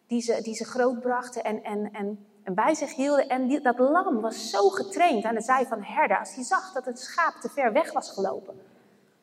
[0.07, 3.29] die ze, die ze grootbrachten en, en, en en bij zich hielden.
[3.29, 6.19] En dat lam was zo getraind aan de zij van de herder.
[6.19, 8.61] Als hij zag dat het schaap te ver weg was gelopen,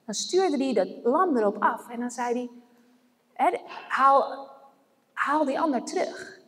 [0.05, 1.89] dan stuurde hij dat lam erop af.
[1.89, 2.49] En dan zei
[3.36, 4.49] hij, haal,
[5.13, 6.39] haal die ander terug.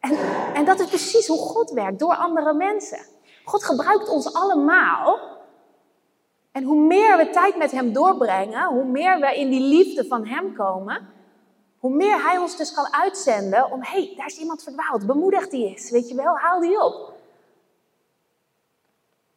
[0.00, 0.16] En,
[0.54, 3.06] en dat is precies hoe God werkt, door andere mensen.
[3.44, 5.18] God gebruikt ons allemaal.
[6.52, 10.26] En hoe meer we tijd met Hem doorbrengen, hoe meer we in die liefde van
[10.26, 11.08] Hem komen,
[11.78, 15.48] hoe meer Hij ons dus kan uitzenden om, hé, hey, daar is iemand verdwaald, bemoedig
[15.48, 17.12] die eens, weet je wel, haal die op.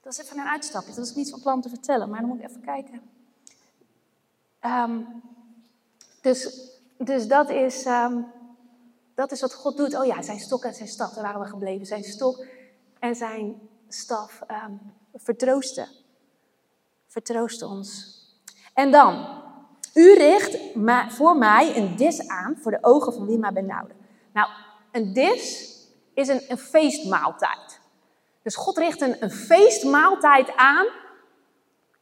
[0.02, 2.40] Dat is even een uitstapje, dat is niet van plan te vertellen, maar dan moet
[2.40, 3.02] ik even kijken.
[4.66, 5.22] Um,
[6.22, 8.26] dus, dus dat is, um,
[9.16, 10.00] dat is wat God doet.
[10.00, 11.86] Oh ja, zijn stok en zijn staf, daar waren we gebleven.
[11.86, 12.46] Zijn stok
[13.00, 14.80] en zijn staf um,
[15.14, 15.88] vertroosten.
[17.14, 18.18] Vertroosten ons.
[18.74, 19.42] En dan,
[19.94, 20.58] u richt
[21.08, 23.94] voor mij een dis aan voor de ogen van wie mij benauwde.
[24.34, 24.50] Nou,
[24.92, 25.74] een dis
[26.14, 27.80] is een, een feestmaaltijd.
[28.44, 30.86] Dus God richt een, feestmaaltijd aan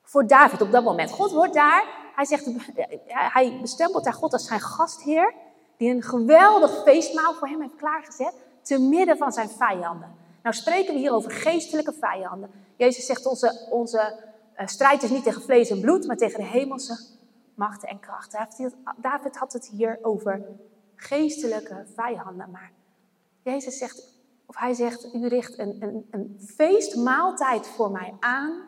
[0.03, 1.11] voor David op dat moment.
[1.11, 2.45] God wordt daar, hij, zegt,
[3.07, 5.33] hij bestempelt daar God als zijn gastheer,
[5.77, 10.15] die een geweldig feestmaal voor hem heeft klaargezet, te midden van zijn vijanden.
[10.43, 12.51] Nou spreken we hier over geestelijke vijanden.
[12.75, 14.29] Jezus zegt, onze, onze
[14.69, 16.97] strijd is niet tegen vlees en bloed, maar tegen de hemelse
[17.53, 18.73] machten en krachten.
[18.97, 20.45] David had het hier over
[20.95, 22.51] geestelijke vijanden.
[22.51, 22.71] Maar
[23.43, 24.03] Jezus zegt,
[24.45, 28.61] of hij zegt, u richt een, een, een feestmaaltijd voor mij aan,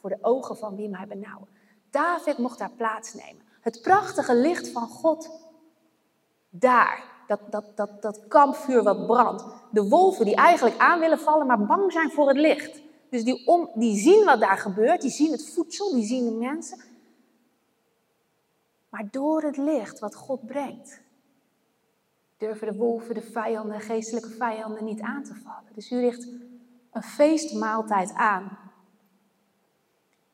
[0.00, 1.48] voor de ogen van wie mij benauwen.
[1.90, 3.42] David mocht daar plaatsnemen.
[3.60, 5.30] Het prachtige licht van God
[6.50, 7.16] daar.
[7.26, 9.44] Dat, dat, dat, dat kampvuur wat brandt.
[9.70, 12.80] De wolven die eigenlijk aan willen vallen, maar bang zijn voor het licht.
[13.10, 16.36] Dus die, om, die zien wat daar gebeurt, die zien het voedsel, die zien de
[16.36, 16.78] mensen.
[18.88, 21.00] Maar door het licht wat God brengt,
[22.36, 25.72] durven de wolven, de vijanden, de geestelijke vijanden niet aan te vallen.
[25.74, 26.28] Dus u richt
[26.90, 28.58] een feestmaaltijd aan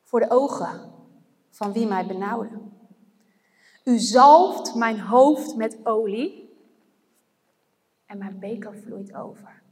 [0.03, 0.93] voor de ogen
[1.51, 2.61] van wie mij benauwde.
[3.85, 6.59] U zalft mijn hoofd met olie
[8.07, 9.63] en mijn beker vloeit over.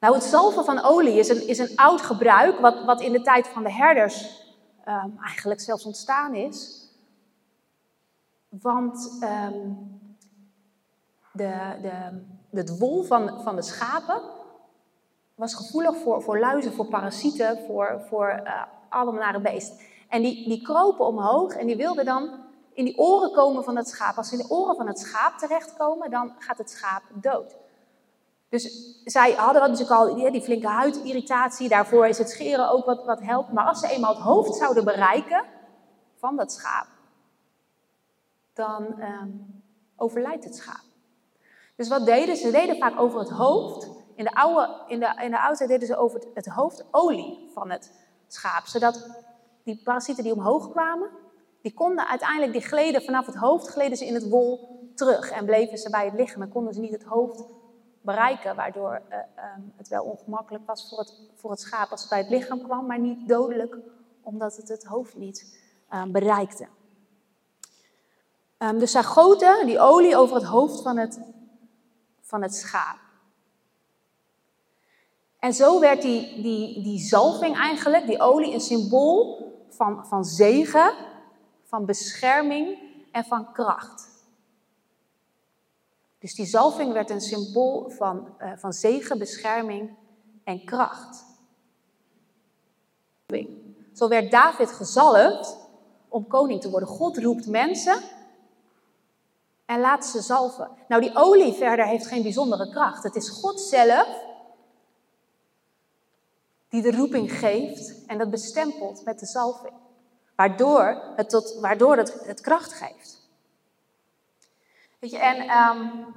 [0.00, 3.22] Nou, het zalven van olie is een, is een oud gebruik, wat, wat in de
[3.22, 4.44] tijd van de herders
[4.88, 6.88] um, eigenlijk zelfs ontstaan is.
[8.48, 10.00] Want um,
[11.32, 14.22] de, de, het wol van, van de schapen
[15.34, 19.78] was gevoelig voor, voor luizen, voor parasieten, voor, voor uh, alle nare beesten.
[20.08, 22.30] En die, die kropen omhoog en die wilden dan
[22.72, 24.16] in die oren komen van het schaap.
[24.16, 27.56] Als ze in de oren van het schaap terechtkomen, dan gaat het schaap dood.
[28.50, 31.68] Dus zij hadden natuurlijk al die, flinke huidirritatie.
[31.68, 33.52] Daarvoor is het scheren ook wat, wat helpt.
[33.52, 35.44] Maar als ze eenmaal het hoofd zouden bereiken
[36.16, 36.86] van dat schaap,
[38.52, 39.62] dan um,
[39.96, 40.84] overlijdt het schaap.
[41.76, 42.42] Dus wat deden ze?
[42.42, 43.88] Ze deden vaak over het hoofd.
[44.14, 47.50] In de oude, in de, in de oude tijd deden ze over het, hoofd olie
[47.54, 47.92] van het
[48.28, 48.66] schaap.
[48.66, 49.22] Zodat
[49.64, 51.10] die parasieten die omhoog kwamen,
[51.62, 55.30] die konden uiteindelijk, die gleden vanaf het hoofd, gleden ze in het wol terug.
[55.30, 57.44] En bleven ze bij het lichaam en konden ze niet het hoofd
[58.00, 58.56] bereiken.
[58.56, 59.16] Waardoor uh,
[59.56, 62.62] um, het wel ongemakkelijk was voor het, voor het schaap als het bij het lichaam
[62.62, 63.76] kwam, maar niet dodelijk,
[64.22, 65.58] omdat het het hoofd niet
[65.92, 66.68] uh, bereikte.
[68.58, 71.20] Um, dus zij goten die olie over het hoofd van het,
[72.20, 72.98] van het schaap.
[75.38, 80.92] En zo werd die, die, die zalving eigenlijk, die olie, een symbool van, van zegen,
[81.64, 82.78] van bescherming
[83.12, 84.09] en van kracht.
[86.20, 89.90] Dus die zalving werd een symbool van, uh, van zegen, bescherming
[90.44, 91.24] en kracht.
[93.94, 95.56] Zo werd David gezalfd
[96.08, 96.88] om koning te worden.
[96.88, 98.02] God roept mensen
[99.66, 100.70] en laat ze zalven.
[100.88, 103.02] Nou, die olie verder heeft geen bijzondere kracht.
[103.02, 104.08] Het is God zelf
[106.68, 109.74] die de roeping geeft en dat bestempelt met de zalving.
[110.36, 113.19] Waardoor het, tot, waardoor het kracht geeft.
[115.00, 116.14] Weet je, en um,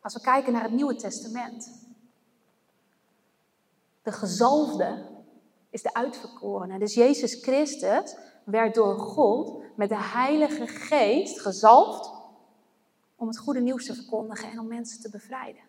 [0.00, 1.88] als we kijken naar het Nieuwe Testament.
[4.02, 5.06] De gezalfde
[5.70, 6.78] is de uitverkorene.
[6.78, 12.10] Dus Jezus Christus werd door God met de Heilige Geest gezalfd
[13.16, 15.62] om het goede nieuws te verkondigen en om mensen te bevrijden.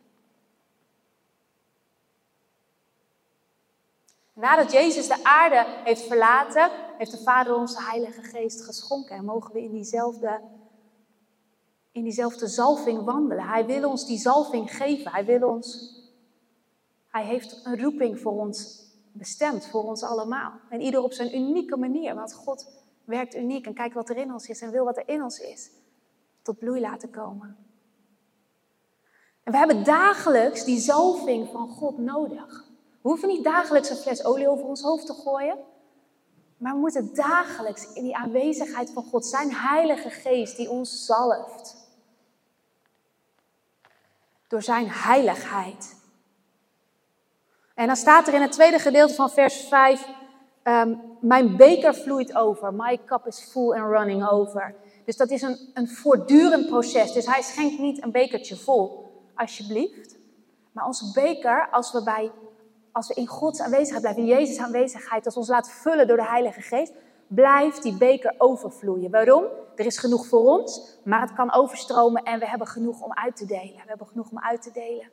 [4.33, 9.15] Nadat Jezus de aarde heeft verlaten, heeft de Vader ons de Heilige Geest geschonken.
[9.15, 10.41] En mogen we in diezelfde,
[11.91, 13.47] in diezelfde zalving wandelen.
[13.47, 15.11] Hij wil ons die zalving geven.
[15.11, 15.95] Hij wil ons.
[17.07, 20.51] Hij heeft een roeping voor ons bestemd, voor ons allemaal.
[20.69, 22.15] En ieder op zijn unieke manier.
[22.15, 22.67] Want God
[23.03, 25.39] werkt uniek en kijkt wat er in ons is en wil wat er in ons
[25.39, 25.69] is.
[26.41, 27.57] Tot bloei laten komen.
[29.43, 32.69] En we hebben dagelijks die zalving van God nodig.
[33.01, 35.57] We hoeven niet dagelijks een fles olie over ons hoofd te gooien.
[36.57, 41.80] Maar we moeten dagelijks in die aanwezigheid van God, zijn Heilige Geest die ons zalft.
[44.51, 45.95] Door zijn heiligheid.
[47.75, 50.07] En dan staat er in het tweede gedeelte van vers 5,
[50.63, 54.75] ehm, mijn beker vloeit over, my cup is full and running over.
[55.05, 57.13] Dus dat is een, een voortdurend proces.
[57.13, 60.15] Dus hij schenkt niet een bekertje vol, alsjeblieft.
[60.71, 62.31] Maar onze beker, als we, bij,
[62.91, 66.17] als we in Gods aanwezigheid blijven, in Jezus' aanwezigheid, als we ons laten vullen door
[66.17, 66.93] de Heilige Geest,
[67.33, 69.11] blijft die beker overvloeien.
[69.11, 69.45] Waarom?
[69.75, 73.35] Er is genoeg voor ons, maar het kan overstromen en we hebben genoeg om uit
[73.35, 73.81] te delen.
[73.81, 75.09] We hebben genoeg om uit te delen.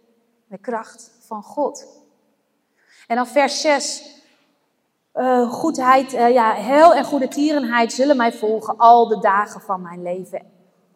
[0.48, 1.86] De kracht van God.
[3.06, 4.16] En dan vers 6.
[5.14, 9.60] Uh, eh, goedheid, uh, ja, hel en goede tierenheid zullen mij volgen al de dagen
[9.60, 10.40] van mijn leven.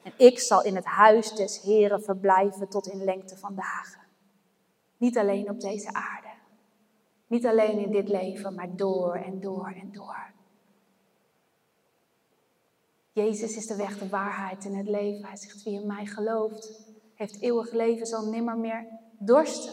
[0.03, 4.01] En ik zal in het huis des Heren verblijven tot in lengte van dagen.
[4.97, 6.29] Niet alleen op deze aarde.
[7.27, 10.32] Niet alleen in dit leven, maar door en door en door.
[13.13, 15.25] Jezus is de weg, de waarheid en het leven.
[15.25, 16.81] Hij zegt, wie in mij gelooft,
[17.15, 18.87] heeft eeuwig leven, zal nimmer meer
[19.19, 19.73] dorsten.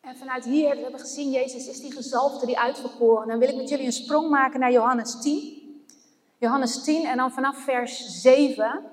[0.00, 3.28] En vanuit hier, we hebben gezien, Jezus is die gezalfde, die uitverkoren.
[3.28, 5.84] Dan wil ik met jullie een sprong maken naar Johannes 10.
[6.38, 8.84] Johannes 10 en dan vanaf vers 7.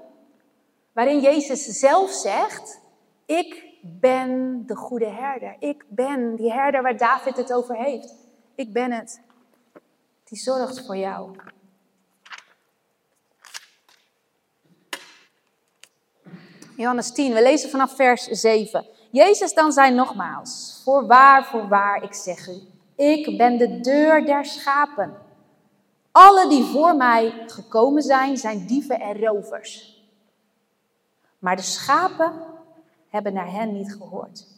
[0.94, 2.80] Waarin Jezus zelf zegt,
[3.26, 5.56] ik ben de goede herder.
[5.60, 8.16] Ik ben die herder waar David het over heeft.
[8.56, 9.22] Ik ben het.
[10.30, 11.36] Die zorgt voor jou.
[16.76, 18.86] Johannes 10, we lezen vanaf vers 7.
[19.12, 22.62] Jezus dan zei nogmaals, voorwaar, voorwaar, ik zeg u,
[22.96, 25.18] ik ben de deur der schapen.
[26.12, 30.02] Alle die voor mij gekomen zijn, zijn dieven en rovers.
[31.40, 32.34] Maar de schapen
[33.10, 34.57] hebben naar hen niet gehoord.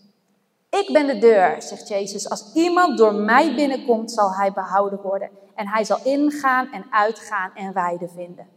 [0.70, 2.30] Ik ben de deur, zegt Jezus.
[2.30, 5.30] Als iemand door mij binnenkomt, zal hij behouden worden.
[5.56, 8.48] En hij zal ingaan en uitgaan en weide vinden.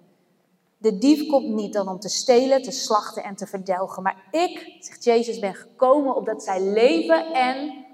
[0.79, 4.03] De dief komt niet dan om te stelen, te slachten en te verdelgen.
[4.03, 7.85] Maar ik, zegt Jezus, ben gekomen opdat zij leven en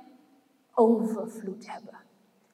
[0.74, 1.96] overvloed hebben.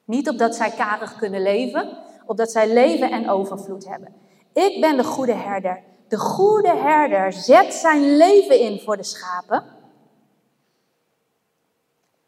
[0.05, 4.13] Niet opdat zij karig kunnen leven, opdat zij leven en overvloed hebben.
[4.53, 5.83] Ik ben de goede herder.
[6.07, 9.63] De goede herder zet zijn leven in voor de schapen.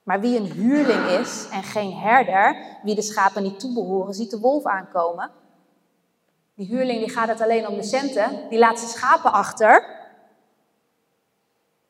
[0.08, 4.40] Maar wie een huurling is en geen herder, wie de schapen niet toebehoren, ziet de
[4.40, 5.32] wolf aankomen
[6.58, 8.50] die huurling die gaat het alleen om de centen.
[8.50, 9.96] Die laat zijn schapen achter.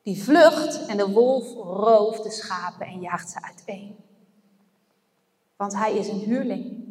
[0.03, 3.95] Die vlucht en de wolf rooft de schapen en jaagt ze uiteen.
[5.55, 6.85] Want hij is een huurling.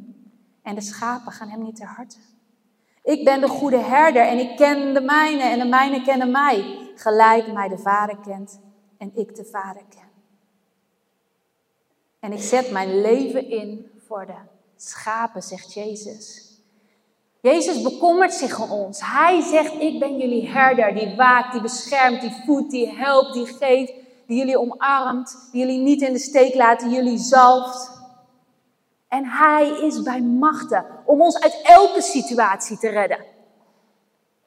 [0.62, 2.19] En de schapen gaan hem niet ter harte.
[3.03, 6.91] Ik ben de goede herder en ik ken de mijne en de mijne kennen mij.
[6.95, 8.61] Gelijk mij de vader kent
[8.99, 10.06] en ik de vader ken.
[12.27, 14.35] En ik zet mijn leven in voor de
[14.77, 16.55] schapen, zegt Jezus.
[17.41, 19.01] Jezus bekommert zich om ons.
[19.01, 23.47] Hij zegt, ik ben jullie herder, die waakt, die beschermt, die voedt, die helpt, die
[23.47, 23.93] geeft,
[24.27, 27.91] die jullie omarmt, die jullie niet in de steek laat, die jullie zalft.
[29.09, 33.25] En hij is bij machten om ons uit elke situatie te redden.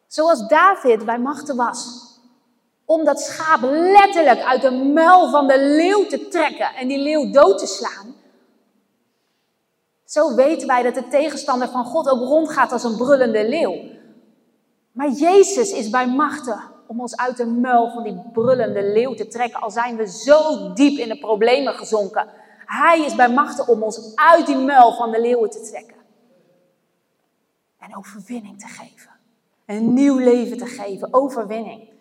[0.07, 2.08] Zoals David bij machten was.
[2.89, 7.31] Om dat schaap letterlijk uit de muil van de leeuw te trekken en die leeuw
[7.31, 8.15] dood te slaan.
[10.05, 13.75] Zo weten wij dat de tegenstander van God ook rondgaat als een brullende leeuw.
[14.91, 19.27] Maar Jezus is bij machten om ons uit de muil van die brullende leeuw te
[19.27, 22.27] trekken, al zijn we zo diep in de problemen gezonken.
[22.65, 25.97] Hij is bij machten om ons uit die muil van de leeuwen te trekken.
[27.79, 29.11] En overwinning te geven.
[29.65, 31.97] Een nieuw leven te geven, overwinning.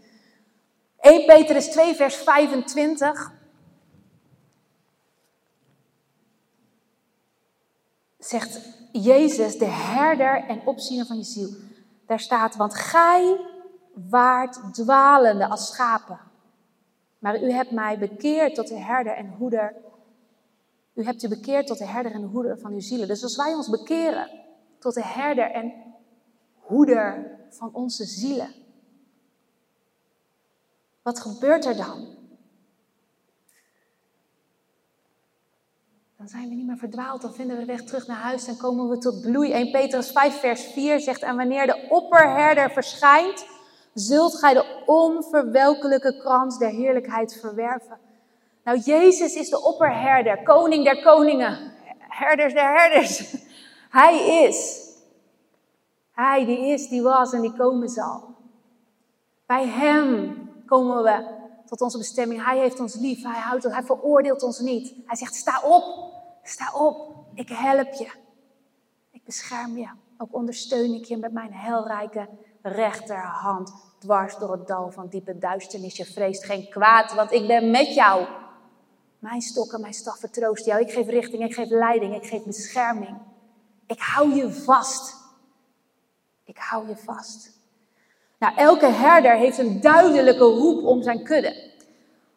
[1.08, 3.32] 1 Petrus 2, vers 25.
[8.18, 8.60] zegt
[8.92, 11.48] Jezus, de herder en opziener van je ziel.
[12.06, 13.40] Daar staat, want gij
[13.92, 16.20] waart dwalende als schapen.
[17.18, 19.74] Maar u hebt mij bekeerd tot de herder en hoeder.
[20.94, 23.08] U hebt u bekeerd tot de herder en hoeder van uw zielen.
[23.08, 24.30] Dus als wij ons bekeren
[24.78, 25.72] tot de herder en
[26.54, 28.67] hoeder van onze zielen.
[31.08, 32.06] Wat gebeurt er dan?
[36.16, 38.56] Dan zijn we niet meer verdwaald, dan vinden we de weg terug naar huis en
[38.56, 39.52] komen we tot bloei.
[39.52, 43.46] 1 Petrus 5 vers 4 zegt, en wanneer de opperherder verschijnt,
[43.94, 47.98] zult gij de onverwelkelijke krans der heerlijkheid verwerven.
[48.64, 53.36] Nou, Jezus is de opperherder, koning der koningen, herders der herders.
[53.90, 54.88] Hij is.
[56.12, 58.36] Hij die is, die was en die komen zal.
[59.46, 62.44] Bij Hem komen we tot onze bestemming.
[62.44, 64.94] Hij heeft ons lief, Hij houdt Hij veroordeelt ons niet.
[65.06, 66.12] Hij zegt, sta op,
[66.42, 68.10] sta op, ik help je.
[69.10, 69.88] Ik bescherm je.
[70.18, 72.28] Ook ondersteun ik je met mijn helrijke
[72.62, 75.96] rechterhand dwars door het dal van diepe duisternis.
[75.96, 78.26] Je vreest geen kwaad, want ik ben met jou.
[79.18, 80.80] Mijn stok en mijn staf vertroost jou.
[80.80, 83.16] Ik geef richting, ik geef leiding, ik geef bescherming.
[83.86, 85.16] Ik hou je vast.
[86.44, 87.57] Ik hou je vast.
[88.38, 91.70] Nou, elke herder heeft een duidelijke roep om zijn kudde.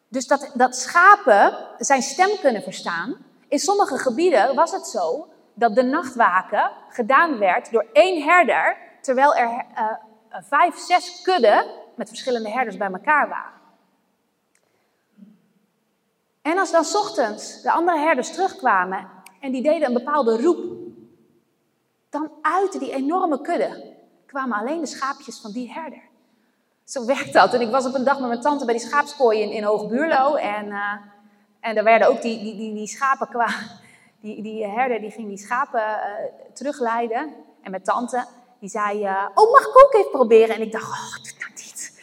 [0.08, 3.16] Dus dat, dat schapen zijn stem kunnen verstaan.
[3.47, 9.36] In sommige gebieden was het zo dat de nachtwaken gedaan werd door één herder, terwijl
[9.36, 9.91] er uh,
[10.41, 13.60] vijf, zes kudden met verschillende herders bij elkaar waren.
[16.41, 20.60] En als dan ochtends de andere herders terugkwamen en die deden een bepaalde roep,
[22.10, 23.99] dan uit die enorme kudde
[24.32, 26.02] kwamen alleen de schaapjes van die herder.
[26.84, 27.54] Zo werkt dat.
[27.54, 30.36] En ik was op een dag met mijn tante bij die schaapskooi in, in Hoogbuurlo.
[30.36, 30.94] En, uh,
[31.60, 33.80] en er werden ook die, die, die, die schapen kwamen.
[34.22, 37.34] Die, die herder die ging die schapen uh, terugleiden.
[37.62, 38.26] En mijn tante
[38.60, 40.56] die zei, uh, oh mag ik ook even proberen?
[40.56, 42.02] En ik dacht, oh doe nou niet.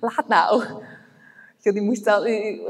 [0.00, 0.64] Laat nou.
[1.62, 2.22] Die moest dan,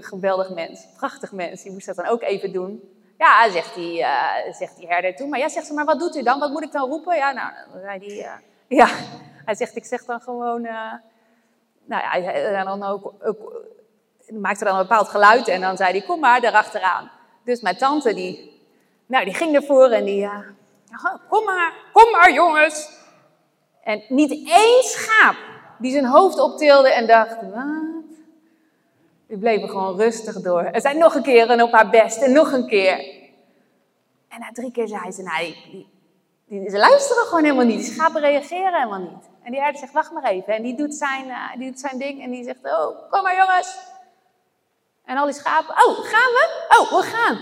[0.03, 2.83] geweldig mens, prachtig mens, die moest dat dan ook even doen.
[3.19, 5.29] Ja, zegt die, uh, zegt die herder toen.
[5.29, 6.39] Maar ja, zegt ze, maar wat doet u dan?
[6.39, 7.17] Wat moet ik dan roepen?
[7.17, 7.53] Ja, nou,
[7.83, 8.33] zei die, uh,
[8.79, 8.89] ja.
[9.45, 10.93] Hij zegt, ik zeg dan gewoon, uh,
[11.85, 13.67] nou ja, hij dan ook, ook,
[14.29, 17.11] maakte dan een bepaald geluid en dan zei hij, kom maar erachteraan.
[17.45, 18.61] Dus mijn tante, die,
[19.07, 20.29] nou, die ging ervoor en die,
[21.29, 22.91] kom maar, kom maar jongens.
[23.83, 25.37] En niet één schaap
[25.79, 28.02] die zijn hoofd optilde en dacht, wat?
[29.33, 30.63] Die bleven gewoon rustig door.
[30.63, 32.99] Er zei nog een keer en op haar best en nog een keer.
[34.29, 35.89] En na drie keer zei ze, nou, die,
[36.47, 37.85] die, ze luisteren gewoon helemaal niet.
[37.85, 39.29] Die schapen reageren helemaal niet.
[39.43, 40.55] En die herder zegt, wacht maar even.
[40.55, 43.37] En die doet zijn, uh, die doet zijn ding en die zegt, oh, kom maar
[43.37, 43.79] jongens.
[45.05, 46.67] En al die schapen, oh, gaan we?
[46.79, 47.39] Oh, we gaan.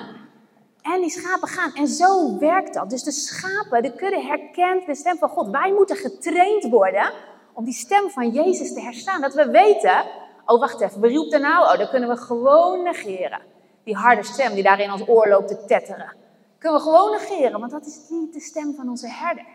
[0.82, 1.74] En die schapen gaan.
[1.74, 2.90] En zo werkt dat.
[2.90, 5.48] Dus de schapen, de kudde herkent de stem van God.
[5.50, 7.12] Wij moeten getraind worden
[7.52, 9.20] om die stem van Jezus te herstaan.
[9.20, 10.04] Dat we weten,
[10.50, 11.72] oh wacht even, roept er nou?
[11.72, 13.40] Oh, dat kunnen we gewoon negeren.
[13.84, 16.14] Die harde stem die daar in ons oor loopt te tetteren.
[16.58, 19.46] Kunnen we gewoon negeren, want dat is niet de stem van onze herder.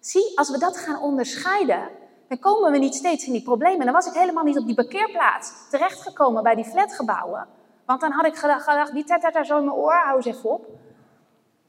[0.00, 1.88] Zie, als we dat gaan onderscheiden,
[2.28, 3.78] dan komen we niet steeds in die problemen.
[3.78, 7.46] En dan was ik helemaal niet op die parkeerplaats terechtgekomen bij die flatgebouwen.
[7.84, 10.50] Want dan had ik gedacht, die tettert daar zo in mijn oor, hou eens even
[10.50, 10.66] op.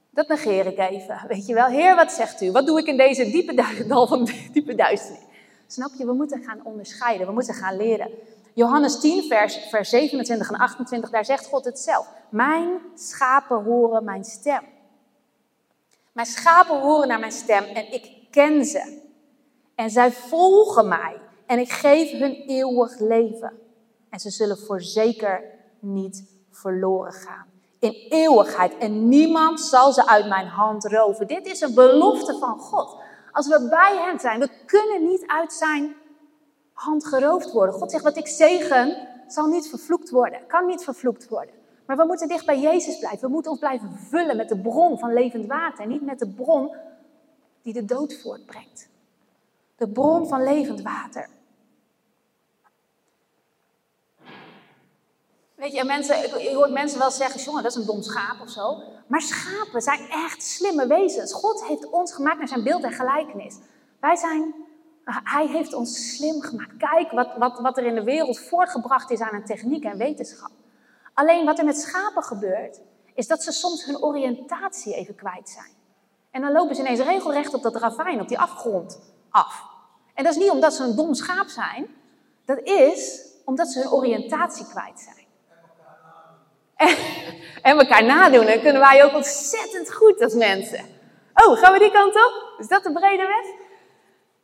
[0.09, 1.67] Dat negeer ik even, weet je wel.
[1.67, 2.51] Heer, wat zegt u?
[2.51, 3.53] Wat doe ik in deze diepe
[3.87, 5.23] dal van diepe duisternis?
[5.67, 8.11] Snap je, we moeten gaan onderscheiden, we moeten gaan leren.
[8.59, 12.07] Johannes 10, vers, vers 27 en 28, daar zegt God het zelf.
[12.29, 14.63] Mijn schapen horen mijn stem.
[16.11, 19.01] Mijn schapen horen naar mijn stem en ik ken ze.
[19.75, 23.53] En zij volgen mij en ik geef hun eeuwig leven.
[24.09, 25.43] En ze zullen voorzeker
[25.79, 27.45] niet verloren gaan.
[27.79, 28.77] In eeuwigheid.
[28.77, 31.27] En niemand zal ze uit mijn hand roven.
[31.27, 32.97] Dit is een belofte van God.
[33.31, 35.95] Als we bij Hem zijn, we kunnen niet uit zijn
[36.79, 37.75] hand geroofd worden.
[37.75, 41.53] God zegt, wat ik zegen, zal niet vervloekt worden, kan niet vervloekt worden.
[41.85, 43.27] Maar we moeten dicht bij Jezus blijven.
[43.27, 45.83] We moeten ons blijven vullen met de bron van levend water.
[45.83, 46.75] En niet met de bron
[47.61, 48.89] die de dood voortbrengt.
[49.75, 51.29] De bron van levend water.
[55.55, 58.49] Weet je, mensen, je hoort mensen wel zeggen, jongen, dat is een dom schaap of
[58.49, 58.81] zo.
[59.07, 61.33] Maar schapen zijn echt slimme wezens.
[61.33, 63.57] God heeft ons gemaakt naar zijn beeld en gelijkenis.
[63.99, 64.53] Wij zijn
[65.23, 66.77] hij heeft ons slim gemaakt.
[66.77, 70.51] Kijk wat, wat, wat er in de wereld voortgebracht is aan een techniek en wetenschap.
[71.13, 72.79] Alleen wat er met schapen gebeurt,
[73.13, 75.77] is dat ze soms hun oriëntatie even kwijt zijn.
[76.31, 78.99] En dan lopen ze ineens regelrecht op dat ravijn, op die afgrond
[79.29, 79.63] af.
[80.13, 81.87] En dat is niet omdat ze een dom schaap zijn,
[82.45, 85.27] dat is omdat ze hun oriëntatie kwijt zijn.
[86.75, 86.95] En,
[87.61, 90.85] en elkaar nadoen, dan kunnen wij ook ontzettend goed als mensen.
[91.33, 92.55] Oh, gaan we die kant op?
[92.57, 93.58] Is dat de brede weg?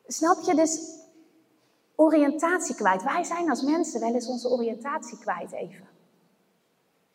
[0.08, 0.56] Snap je?
[0.56, 0.80] Dus
[1.96, 3.04] oriëntatie kwijt.
[3.04, 5.88] Wij zijn als mensen wel eens onze oriëntatie kwijt even.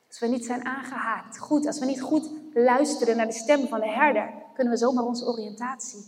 [0.09, 3.81] Als we niet zijn aangehaakt, goed, als we niet goed luisteren naar de stem van
[3.81, 6.05] de herder, kunnen we zomaar onze oriëntatie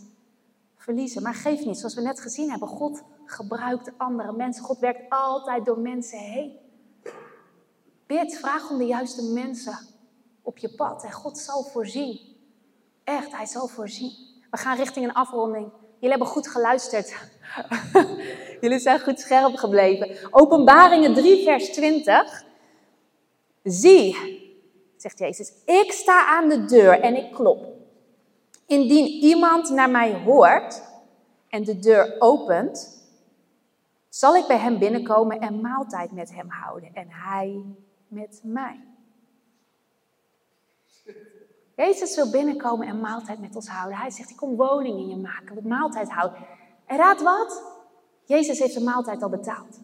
[0.75, 1.21] verliezen.
[1.21, 4.63] Maar geef niet, zoals we net gezien hebben, God gebruikt andere mensen.
[4.63, 6.57] God werkt altijd door mensen heen.
[8.05, 9.77] Bid, vraag om de juiste mensen
[10.41, 12.19] op je pad en God zal voorzien.
[13.03, 14.11] Echt, Hij zal voorzien.
[14.51, 15.71] We gaan richting een afronding.
[16.03, 17.15] Jullie hebben goed geluisterd.
[18.61, 20.17] Jullie zijn goed scherp gebleven.
[20.31, 22.43] Openbaringen 3, vers 20.
[23.63, 24.15] Zie,
[24.97, 27.65] zegt Jezus, ik sta aan de deur en ik klop.
[28.65, 30.83] Indien iemand naar mij hoort
[31.49, 33.03] en de deur opent,
[34.09, 37.61] zal ik bij hem binnenkomen en maaltijd met hem houden en hij
[38.07, 38.79] met mij.
[41.75, 43.97] Jezus wil binnenkomen en maaltijd met ons houden.
[43.97, 46.45] Hij zegt, ik kom woning in je maken, wat maaltijd houden.
[46.85, 47.63] En raad wat?
[48.25, 49.79] Jezus heeft de maaltijd al betaald.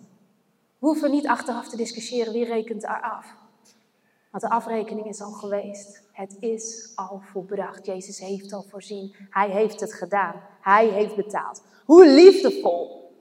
[0.79, 3.25] We hoeven niet achteraf te discussiëren wie rekent er af.
[4.31, 6.01] Want de afrekening is al geweest.
[6.11, 7.85] Het is al volbracht.
[7.85, 9.15] Jezus heeft al voorzien.
[9.29, 10.41] Hij heeft het gedaan.
[10.61, 11.61] Hij heeft betaald.
[11.85, 13.11] Hoe liefdevol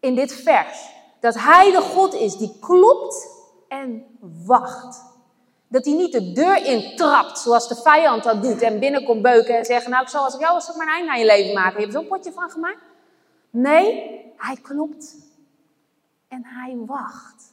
[0.00, 0.90] in dit vers.
[1.20, 3.28] Dat Hij de God is die klopt
[3.68, 4.04] en
[4.46, 5.11] wacht.
[5.72, 9.64] Dat hij niet de deur intrapt zoals de vijand dat doet en binnenkomt beuken en
[9.64, 11.72] zeggen, nou ik zal als ik jou was maar een eind aan je leven maken.
[11.72, 12.82] Je hebt er zo'n potje van gemaakt.
[13.50, 15.16] Nee, hij klopt
[16.28, 17.52] en hij wacht.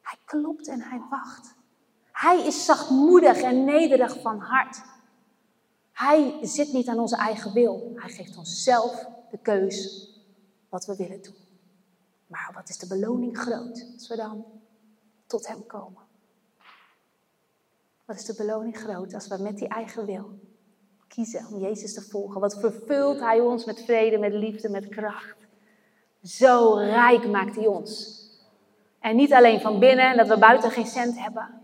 [0.00, 1.54] Hij klopt en hij wacht.
[2.12, 4.82] Hij is zachtmoedig en nederig van hart.
[5.92, 7.92] Hij zit niet aan onze eigen wil.
[7.94, 10.10] Hij geeft ons zelf de keus
[10.68, 11.36] wat we willen doen.
[12.26, 14.44] Maar wat is de beloning groot als we dan
[15.26, 16.07] tot Hem komen?
[18.08, 20.38] Wat is de beloning groot als we met die eigen wil
[21.08, 22.40] kiezen om Jezus te volgen?
[22.40, 25.46] Wat vervult Hij ons met vrede, met liefde, met kracht?
[26.22, 28.22] Zo rijk maakt Hij ons.
[29.00, 31.60] En niet alleen van binnen, dat we buiten geen cent hebben.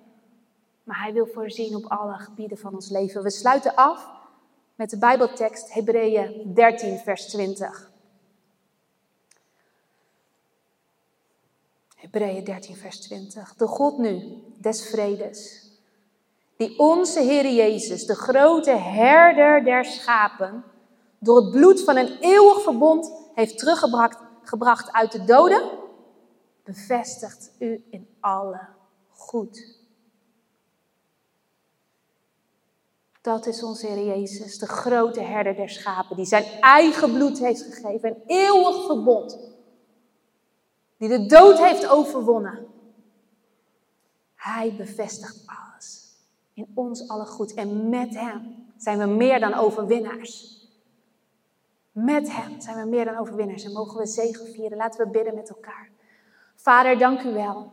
[0.82, 3.22] Maar Hij wil voorzien op alle gebieden van ons leven.
[3.22, 4.11] We sluiten af
[4.74, 7.90] met de Bijbeltekst Hebreeën 13, vers 20.
[11.95, 13.55] Hebreeën 13, vers 20.
[13.55, 15.63] De God nu, des vredes,
[16.57, 20.64] die onze Heer Jezus, de grote herder der schapen,
[21.18, 25.70] door het bloed van een eeuwig verbond heeft teruggebracht gebracht uit de doden,
[26.64, 28.61] bevestigt u in alle
[29.09, 29.82] goed.
[33.20, 37.62] Dat is onze Heer Jezus, de grote herder der schapen, die zijn eigen bloed heeft
[37.62, 39.38] gegeven, een eeuwig verbond,
[40.98, 42.66] die de dood heeft overwonnen.
[44.34, 45.63] Hij bevestigt alles
[46.55, 50.62] in ons alle goed en met Hem zijn we meer dan overwinnaars.
[51.92, 54.76] Met Hem zijn we meer dan overwinnaars en mogen we zegen vieren.
[54.76, 55.90] Laten we bidden met elkaar.
[56.55, 57.70] Vader, dank u wel.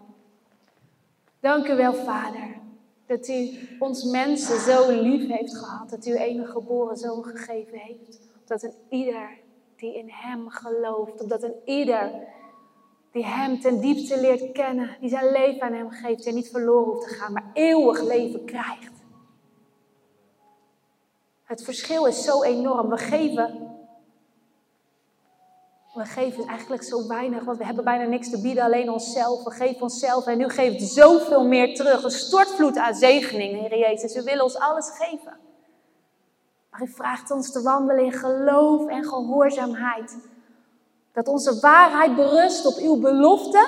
[1.40, 2.60] Dank u wel, Vader,
[3.06, 5.90] dat u ons mensen zo lief heeft gehad.
[5.90, 8.20] Dat u enige geboren zoon gegeven heeft.
[8.46, 9.38] Dat een ieder
[9.76, 12.12] die in Hem gelooft, dat een ieder
[13.12, 16.94] die Hem ten diepste leert kennen, die zijn leven aan Hem geeft en niet verloren
[16.94, 18.92] hoeft te gaan, maar eeuwig leven krijgt.
[21.44, 22.90] Het verschil is zo enorm.
[22.90, 23.72] We geven
[25.94, 29.44] we geven eigenlijk zo weinig, want we hebben bijna niks te bieden, alleen onszelf.
[29.44, 32.04] We geven onszelf en u geeft zoveel meer terug.
[32.04, 34.16] Een stortvloed aan zegening, Heer Jezus.
[34.16, 35.38] U wil ons alles geven.
[36.70, 40.18] Maar u vraagt ons te wandelen in geloof en gehoorzaamheid.
[41.14, 43.68] Dat onze waarheid berust op uw belofte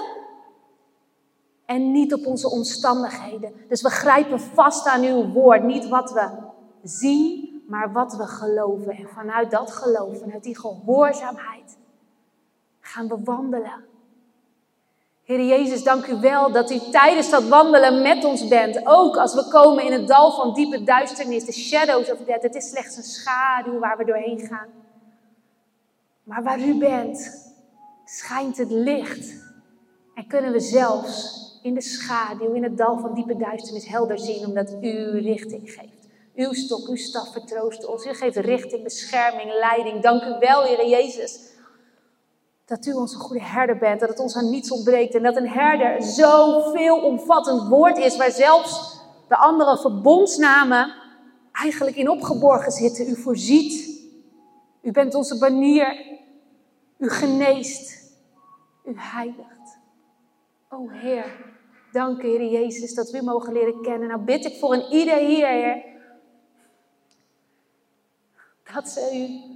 [1.66, 3.54] en niet op onze omstandigheden.
[3.68, 5.64] Dus we grijpen vast aan uw woord.
[5.64, 6.30] Niet wat we
[6.84, 8.96] zien, maar wat we geloven.
[8.96, 11.78] En vanuit dat geloof, vanuit die gehoorzaamheid
[12.80, 13.86] gaan we wandelen.
[15.24, 18.88] Heer Jezus, dank u wel dat u tijdens dat wandelen met ons bent.
[18.88, 22.42] Ook als we komen in het dal van diepe duisternis, de shadows of death.
[22.44, 24.68] Het is slechts een schaduw waar we doorheen gaan.
[26.24, 27.52] Maar waar u bent,
[28.06, 29.42] schijnt het licht.
[30.14, 34.46] En kunnen we zelfs in de schaduw, in het dal van diepe duisternis helder zien,
[34.46, 36.08] omdat u richting geeft.
[36.36, 38.06] Uw stok, uw staf vertroost ons.
[38.06, 40.02] U geeft richting, bescherming, leiding.
[40.02, 41.52] Dank u wel, Heer Jezus
[42.66, 45.50] dat u onze goede herder bent, dat het ons aan niets ontbreekt en dat een
[45.50, 50.94] herder zoveel omvattend woord is waar zelfs de andere verbondsnamen
[51.52, 53.10] eigenlijk in opgeborgen zitten.
[53.10, 54.02] U voorziet,
[54.84, 56.20] u bent onze banier,
[56.98, 58.14] u geneest,
[58.86, 59.80] u heiligt.
[60.70, 61.56] O Heer,
[61.92, 64.08] dank Heer Jezus dat we u mogen leren kennen.
[64.08, 65.84] Nou bid ik voor een ieder hier, Heer,
[68.74, 69.52] dat ze u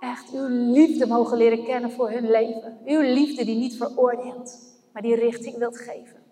[0.00, 2.78] echt uw liefde mogen leren kennen voor hun leven.
[2.84, 4.58] Uw liefde die niet veroordeelt,
[4.92, 6.22] maar die richting wilt geven.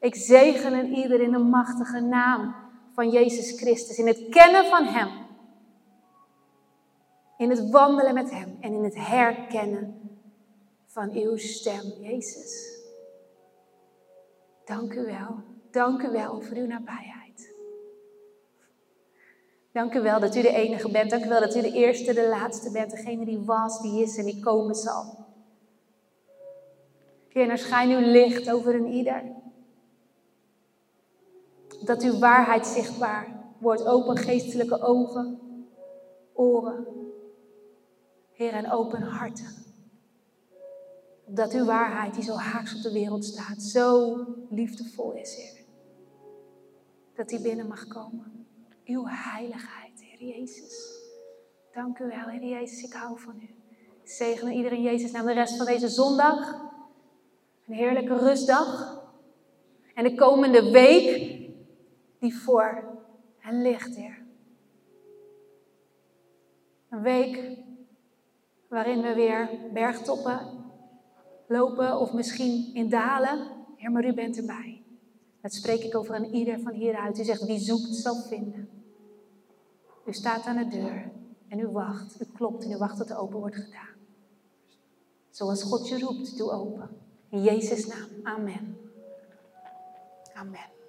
[0.00, 2.54] Ik zegen een ieder in de machtige naam
[2.94, 5.19] van Jezus Christus, in het kennen van Hem.
[7.40, 10.10] In het wandelen met Hem en in het herkennen
[10.86, 12.78] van uw stem, Jezus.
[14.64, 15.36] Dank u wel.
[15.70, 17.54] Dank u wel voor uw nabijheid.
[19.72, 21.10] Dank u wel dat u de enige bent.
[21.10, 22.90] Dank u wel dat u de eerste, de laatste bent.
[22.90, 25.26] Degene die was, die is en die komen zal.
[27.28, 29.22] Heer, nou schijn uw licht over een ieder.
[31.84, 33.86] Dat uw waarheid zichtbaar wordt.
[33.86, 35.40] Open geestelijke ogen,
[36.32, 36.99] oren.
[38.40, 39.54] Heer, en open harten.
[41.26, 44.16] Dat uw waarheid, die zo haaks op de wereld staat, zo
[44.50, 45.64] liefdevol is, Heer.
[47.14, 48.46] Dat die binnen mag komen.
[48.84, 51.00] Uw heiligheid, Heer Jezus.
[51.72, 53.54] Dank u wel, Heer Jezus, ik hou van u.
[54.04, 56.70] Zegen iedereen Jezus naar de rest van deze zondag.
[57.66, 59.02] Een heerlijke rustdag.
[59.94, 61.40] En de komende week
[62.18, 62.84] die voor
[63.38, 64.22] hen ligt, Heer.
[66.90, 67.59] Een week
[68.70, 70.40] waarin we weer bergtoppen
[71.46, 73.46] lopen of misschien in dalen.
[73.76, 74.82] Heer, maar u bent erbij.
[75.40, 77.18] Dat spreek ik over aan ieder van hieruit.
[77.18, 78.68] U zegt, wie zoekt zal vinden.
[80.06, 81.10] U staat aan de deur
[81.48, 82.20] en u wacht.
[82.20, 83.96] U klopt en u wacht tot er open wordt gedaan.
[85.30, 86.88] Zoals God je roept, doe open.
[87.30, 88.08] In Jezus' naam.
[88.22, 88.76] Amen.
[90.34, 90.79] Amen.